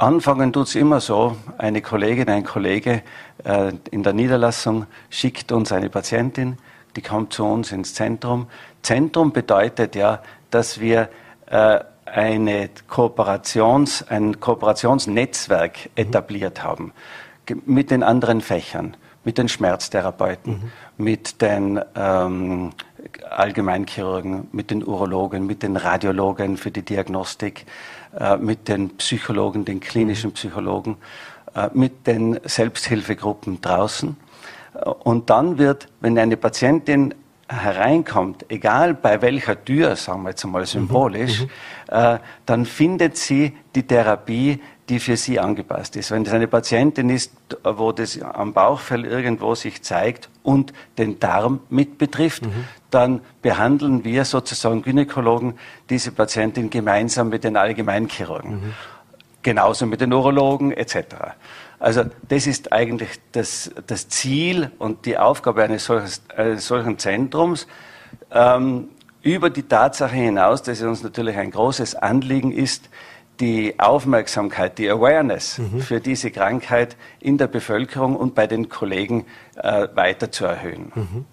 [0.00, 3.02] Anfangen tut es immer so, eine Kollegin, ein Kollege
[3.44, 6.56] äh, in der Niederlassung schickt uns eine Patientin,
[6.96, 8.46] die kommt zu uns ins Zentrum.
[8.82, 11.08] Zentrum bedeutet ja, dass wir
[11.46, 15.90] äh, eine Kooperations, ein Kooperationsnetzwerk mhm.
[15.94, 16.92] etabliert haben
[17.64, 20.52] mit den anderen Fächern, mit den Schmerztherapeuten,
[20.96, 21.04] mhm.
[21.04, 22.70] mit den ähm,
[23.28, 27.66] Allgemeinchirurgen, mit den Urologen, mit den Radiologen für die Diagnostik,
[28.18, 30.96] äh, mit den Psychologen, den klinischen Psychologen,
[31.54, 34.16] äh, mit den Selbsthilfegruppen draußen.
[34.84, 37.14] Und dann wird, wenn eine Patientin
[37.48, 41.46] hereinkommt, egal bei welcher Tür, sagen wir jetzt einmal symbolisch, mhm,
[41.90, 42.14] mhm.
[42.14, 46.10] äh, dann findet sie die Therapie, die für sie angepasst ist.
[46.10, 47.32] Wenn das eine Patientin ist,
[47.64, 52.64] wo das am Bauchfell irgendwo sich zeigt und den Darm mit betrifft, mhm.
[52.90, 55.54] dann behandeln wir sozusagen Gynäkologen
[55.88, 58.52] diese Patientin gemeinsam mit den Allgemeinchirurgen.
[58.52, 58.74] Mhm.
[59.42, 60.96] Genauso mit den Urologen etc.
[61.80, 67.66] Also das ist eigentlich das, das Ziel und die Aufgabe eines, solches, eines solchen Zentrums.
[68.30, 68.90] Ähm,
[69.22, 72.88] über die Tatsache hinaus, dass es uns natürlich ein großes Anliegen ist,
[73.40, 75.80] die Aufmerksamkeit, die Awareness mhm.
[75.80, 79.24] für diese Krankheit in der Bevölkerung und bei den Kollegen
[79.56, 80.92] äh, weiter zu erhöhen.
[80.94, 81.24] Mhm.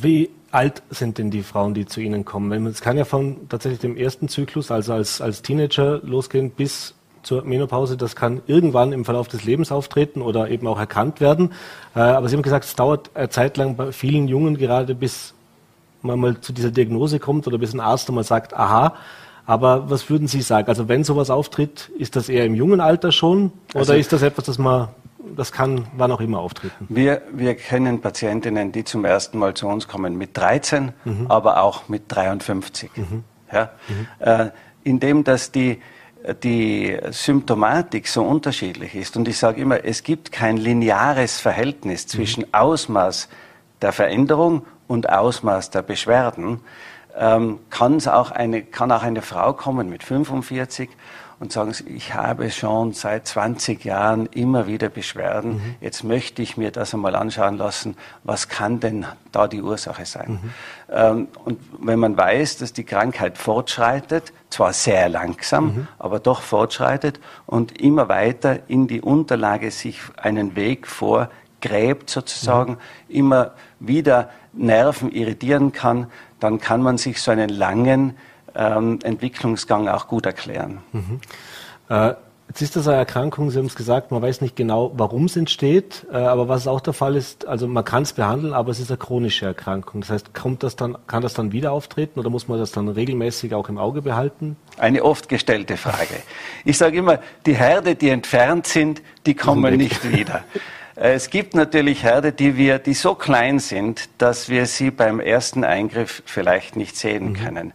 [0.00, 2.66] Wie alt sind denn die Frauen, die zu Ihnen kommen?
[2.66, 7.44] Es kann ja von tatsächlich dem ersten Zyklus, also als, als Teenager losgehen, bis zur
[7.44, 7.96] Menopause.
[7.96, 11.52] Das kann irgendwann im Verlauf des Lebens auftreten oder eben auch erkannt werden.
[11.94, 15.34] Äh, aber Sie haben gesagt, es dauert eine Zeit lang bei vielen Jungen gerade, bis
[16.02, 18.94] man mal zu dieser Diagnose kommt oder bis ein Arzt einmal sagt, aha,
[19.46, 20.68] aber was würden Sie sagen?
[20.68, 24.22] Also wenn sowas auftritt, ist das eher im jungen Alter schon oder also, ist das
[24.22, 24.88] etwas, das man
[25.36, 26.86] das kann wann auch immer auftreten.
[26.88, 31.26] Wir, wir kennen Patientinnen, die zum ersten Mal zu uns kommen mit 13, mhm.
[31.28, 32.90] aber auch mit 53.
[32.96, 33.24] Mhm.
[33.52, 33.70] Ja?
[33.88, 34.06] Mhm.
[34.18, 34.50] Äh,
[34.84, 35.80] indem dass die,
[36.42, 39.16] die Symptomatik so unterschiedlich ist.
[39.16, 42.54] Und ich sage immer, es gibt kein lineares Verhältnis zwischen mhm.
[42.54, 43.28] Ausmaß
[43.80, 46.60] der Veränderung und Ausmaß der Beschwerden
[47.16, 50.88] ähm, kann auch eine, kann auch eine Frau kommen mit 45
[51.42, 55.74] und sagen, ich habe schon seit 20 Jahren immer wieder Beschwerden, mhm.
[55.80, 60.38] jetzt möchte ich mir das einmal anschauen lassen, was kann denn da die Ursache sein?
[60.40, 60.50] Mhm.
[60.88, 65.88] Ähm, und wenn man weiß, dass die Krankheit fortschreitet, zwar sehr langsam, mhm.
[65.98, 72.78] aber doch fortschreitet und immer weiter in die Unterlage sich einen Weg vorgräbt sozusagen, mhm.
[73.16, 76.06] immer wieder Nerven irritieren kann,
[76.38, 78.16] dann kann man sich so einen langen
[78.54, 80.78] ähm, Entwicklungsgang auch gut erklären.
[80.92, 81.20] Mhm.
[81.88, 82.14] Äh,
[82.48, 85.36] jetzt ist das eine Erkrankung, Sie haben es gesagt, man weiß nicht genau, warum es
[85.36, 88.78] entsteht, äh, aber was auch der Fall ist, also man kann es behandeln, aber es
[88.80, 90.02] ist eine chronische Erkrankung.
[90.02, 92.88] Das heißt, kommt das dann, kann das dann wieder auftreten oder muss man das dann
[92.88, 94.56] regelmäßig auch im Auge behalten?
[94.78, 96.22] Eine oft gestellte Frage.
[96.64, 100.44] Ich sage immer, die Herde, die entfernt sind, die kommen nicht wieder.
[100.96, 105.20] Äh, es gibt natürlich Herde, die wir, die so klein sind, dass wir sie beim
[105.20, 107.34] ersten Eingriff vielleicht nicht sehen mhm.
[107.34, 107.72] können.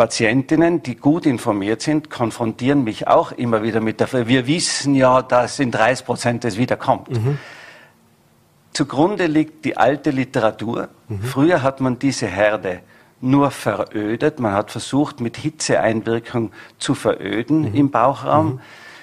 [0.00, 4.94] Patientinnen, die gut informiert sind, konfrontieren mich auch immer wieder mit der Frage, wir wissen
[4.94, 7.10] ja, dass in 30 Prozent es wiederkommt.
[7.10, 7.36] Mhm.
[8.72, 10.88] Zugrunde liegt die alte Literatur.
[11.08, 11.20] Mhm.
[11.20, 12.80] Früher hat man diese Herde
[13.20, 14.40] nur verödet.
[14.40, 17.74] Man hat versucht, mit Hitzeeinwirkung zu veröden mhm.
[17.74, 18.46] im Bauchraum.
[18.46, 18.60] Mhm.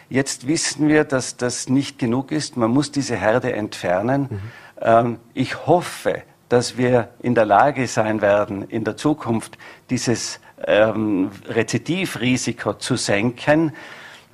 [0.09, 2.57] Jetzt wissen wir, dass das nicht genug ist.
[2.57, 4.29] Man muss diese Herde entfernen.
[4.31, 4.39] Mhm.
[4.81, 9.59] Ähm, ich hoffe, dass wir in der Lage sein werden, in der Zukunft
[9.91, 13.73] dieses ähm, Rezidivrisiko zu senken.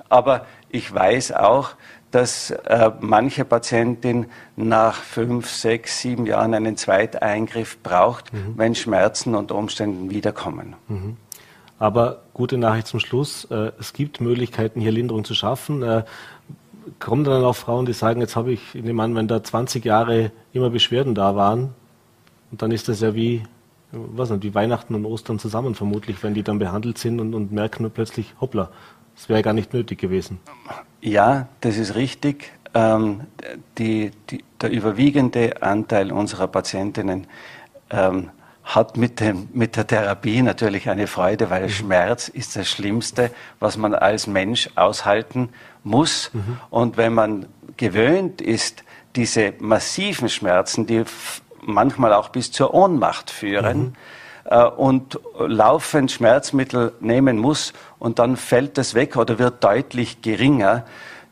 [0.08, 1.70] Aber ich weiß auch,
[2.10, 8.54] dass äh, manche Patientin nach fünf, sechs, sieben Jahren einen Zweiteingriff braucht, mhm.
[8.56, 10.76] wenn Schmerzen und Umständen wiederkommen.
[10.86, 11.16] Mhm.
[11.80, 15.82] Aber gute Nachricht zum Schluss, äh, es gibt Möglichkeiten, hier Linderung zu schaffen.
[15.82, 16.04] Äh,
[17.00, 19.84] kommen dann auch Frauen, die sagen, jetzt habe ich, ich nehme an, wenn da 20
[19.84, 21.74] Jahre immer Beschwerden da waren,
[22.52, 23.42] und dann ist das ja wie,
[23.94, 27.52] was nicht, wie Weihnachten und Ostern zusammen vermutlich, wenn die dann behandelt sind und, und
[27.52, 28.70] merken nur plötzlich, hoppla,
[29.14, 30.40] das wäre gar nicht nötig gewesen.
[31.00, 32.52] Ja, das ist richtig.
[32.74, 33.20] Ähm,
[33.78, 37.26] die, die, der überwiegende Anteil unserer Patientinnen
[37.90, 38.30] ähm,
[38.64, 41.68] hat mit, dem, mit der Therapie natürlich eine Freude, weil mhm.
[41.68, 43.30] Schmerz ist das Schlimmste,
[43.60, 45.50] was man als Mensch aushalten
[45.84, 46.30] muss.
[46.32, 46.58] Mhm.
[46.70, 48.82] Und wenn man gewöhnt ist,
[49.16, 51.04] diese massiven Schmerzen, die
[51.66, 53.92] manchmal auch bis zur Ohnmacht führen, mhm.
[54.44, 60.84] äh, und laufend Schmerzmittel nehmen muss und dann fällt das weg oder wird deutlich geringer,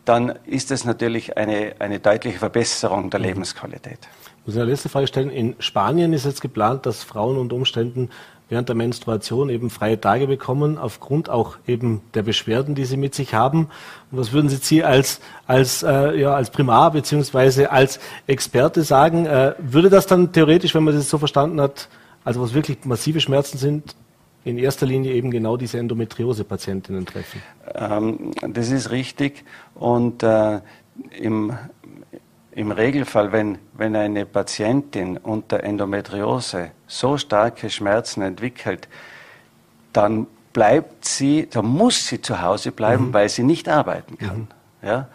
[0.05, 3.27] dann ist das natürlich eine, eine deutliche Verbesserung der mhm.
[3.27, 3.99] Lebensqualität.
[4.41, 5.31] Ich muss eine letzte Frage stellen.
[5.31, 8.11] In Spanien ist jetzt geplant, dass Frauen unter Umständen
[8.53, 13.15] während der Menstruation eben freie Tage bekommen, aufgrund auch eben der Beschwerden, die sie mit
[13.15, 13.69] sich haben.
[14.11, 19.25] Und was würden Sie als, als, äh, ja, als Primar beziehungsweise als Experte sagen?
[19.25, 21.89] Äh, würde das dann theoretisch, wenn man das so verstanden hat,
[22.25, 23.97] also was wirklich massive Schmerzen sind,
[24.45, 27.41] in erster Linie eben genau diese Endometriose-Patientinnen treffen?
[27.75, 29.45] Ähm, das ist richtig.
[29.75, 30.61] Und äh,
[31.19, 31.55] im
[32.55, 38.89] im Regelfall, wenn, wenn eine Patientin unter Endometriose so starke Schmerzen entwickelt,
[39.93, 43.13] dann bleibt sie, dann muss sie zu Hause bleiben, mhm.
[43.15, 44.49] weil sie nicht arbeiten kann.
[44.83, 44.89] Mhm.
[44.89, 45.09] Ja?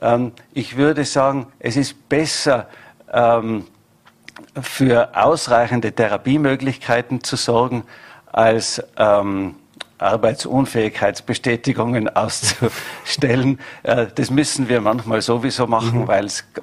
[0.00, 2.68] Ähm, ich würde sagen, es ist besser,
[3.12, 3.66] ähm,
[4.60, 7.84] für ausreichende Therapiemöglichkeiten zu sorgen,
[8.30, 9.56] als ähm,
[9.98, 13.58] Arbeitsunfähigkeitsbestätigungen auszustellen.
[13.82, 16.08] Äh, das müssen wir manchmal sowieso machen, mhm.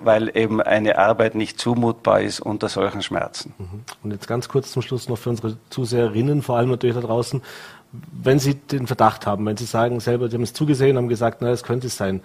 [0.03, 3.53] weil eben eine Arbeit nicht zumutbar ist unter solchen Schmerzen.
[3.57, 3.83] Mhm.
[4.03, 7.41] Und jetzt ganz kurz zum Schluss noch für unsere Zuseherinnen, vor allem natürlich da draußen,
[8.11, 11.41] wenn Sie den Verdacht haben, wenn Sie sagen selber, Sie haben es zugesehen, haben gesagt,
[11.41, 12.21] na, es könnte es sein,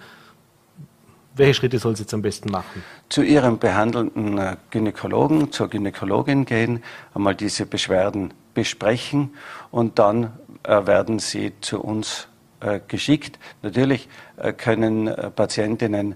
[1.35, 2.83] welche Schritte soll sie jetzt am besten machen?
[3.07, 6.83] Zu Ihrem behandelnden äh, Gynäkologen, zur Gynäkologin gehen,
[7.13, 9.33] einmal diese Beschwerden besprechen
[9.71, 10.33] und dann
[10.69, 12.27] werden sie zu uns
[12.61, 13.39] äh, geschickt.
[13.61, 16.15] Natürlich äh, können Patientinnen,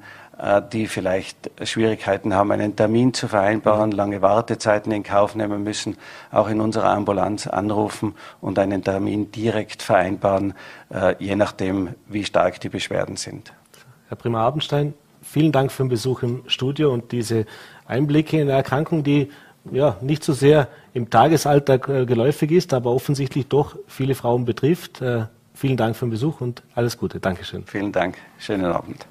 [0.73, 5.95] die vielleicht Schwierigkeiten haben, einen Termin zu vereinbaren, lange Wartezeiten in Kauf nehmen müssen,
[6.31, 10.55] auch in unserer Ambulanz anrufen und einen Termin direkt vereinbaren,
[11.19, 13.53] je nachdem, wie stark die Beschwerden sind.
[14.07, 17.45] Herr Primar Abenstein, vielen Dank für den Besuch im Studio und diese
[17.85, 19.29] Einblicke in eine Erkrankung, die
[19.71, 25.01] ja, nicht so sehr im Tagesalltag äh, geläufig ist, aber offensichtlich doch viele Frauen betrifft.
[25.01, 27.19] Äh, vielen Dank für den Besuch und alles Gute.
[27.19, 27.63] Dankeschön.
[27.65, 28.17] Vielen Dank.
[28.37, 29.05] Schönen Abend.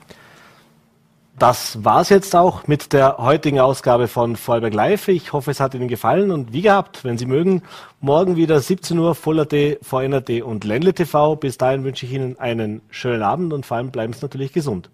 [1.39, 5.09] Das war's jetzt auch mit der heutigen Ausgabe von Vorarlberg Live.
[5.09, 7.63] Ich hoffe, es hat Ihnen gefallen und wie gehabt, wenn Sie mögen,
[8.01, 11.37] morgen wieder 17 Uhr Voller.d, VNRD und Ländle TV.
[11.37, 14.91] Bis dahin wünsche ich Ihnen einen schönen Abend und vor allem bleiben Sie natürlich gesund.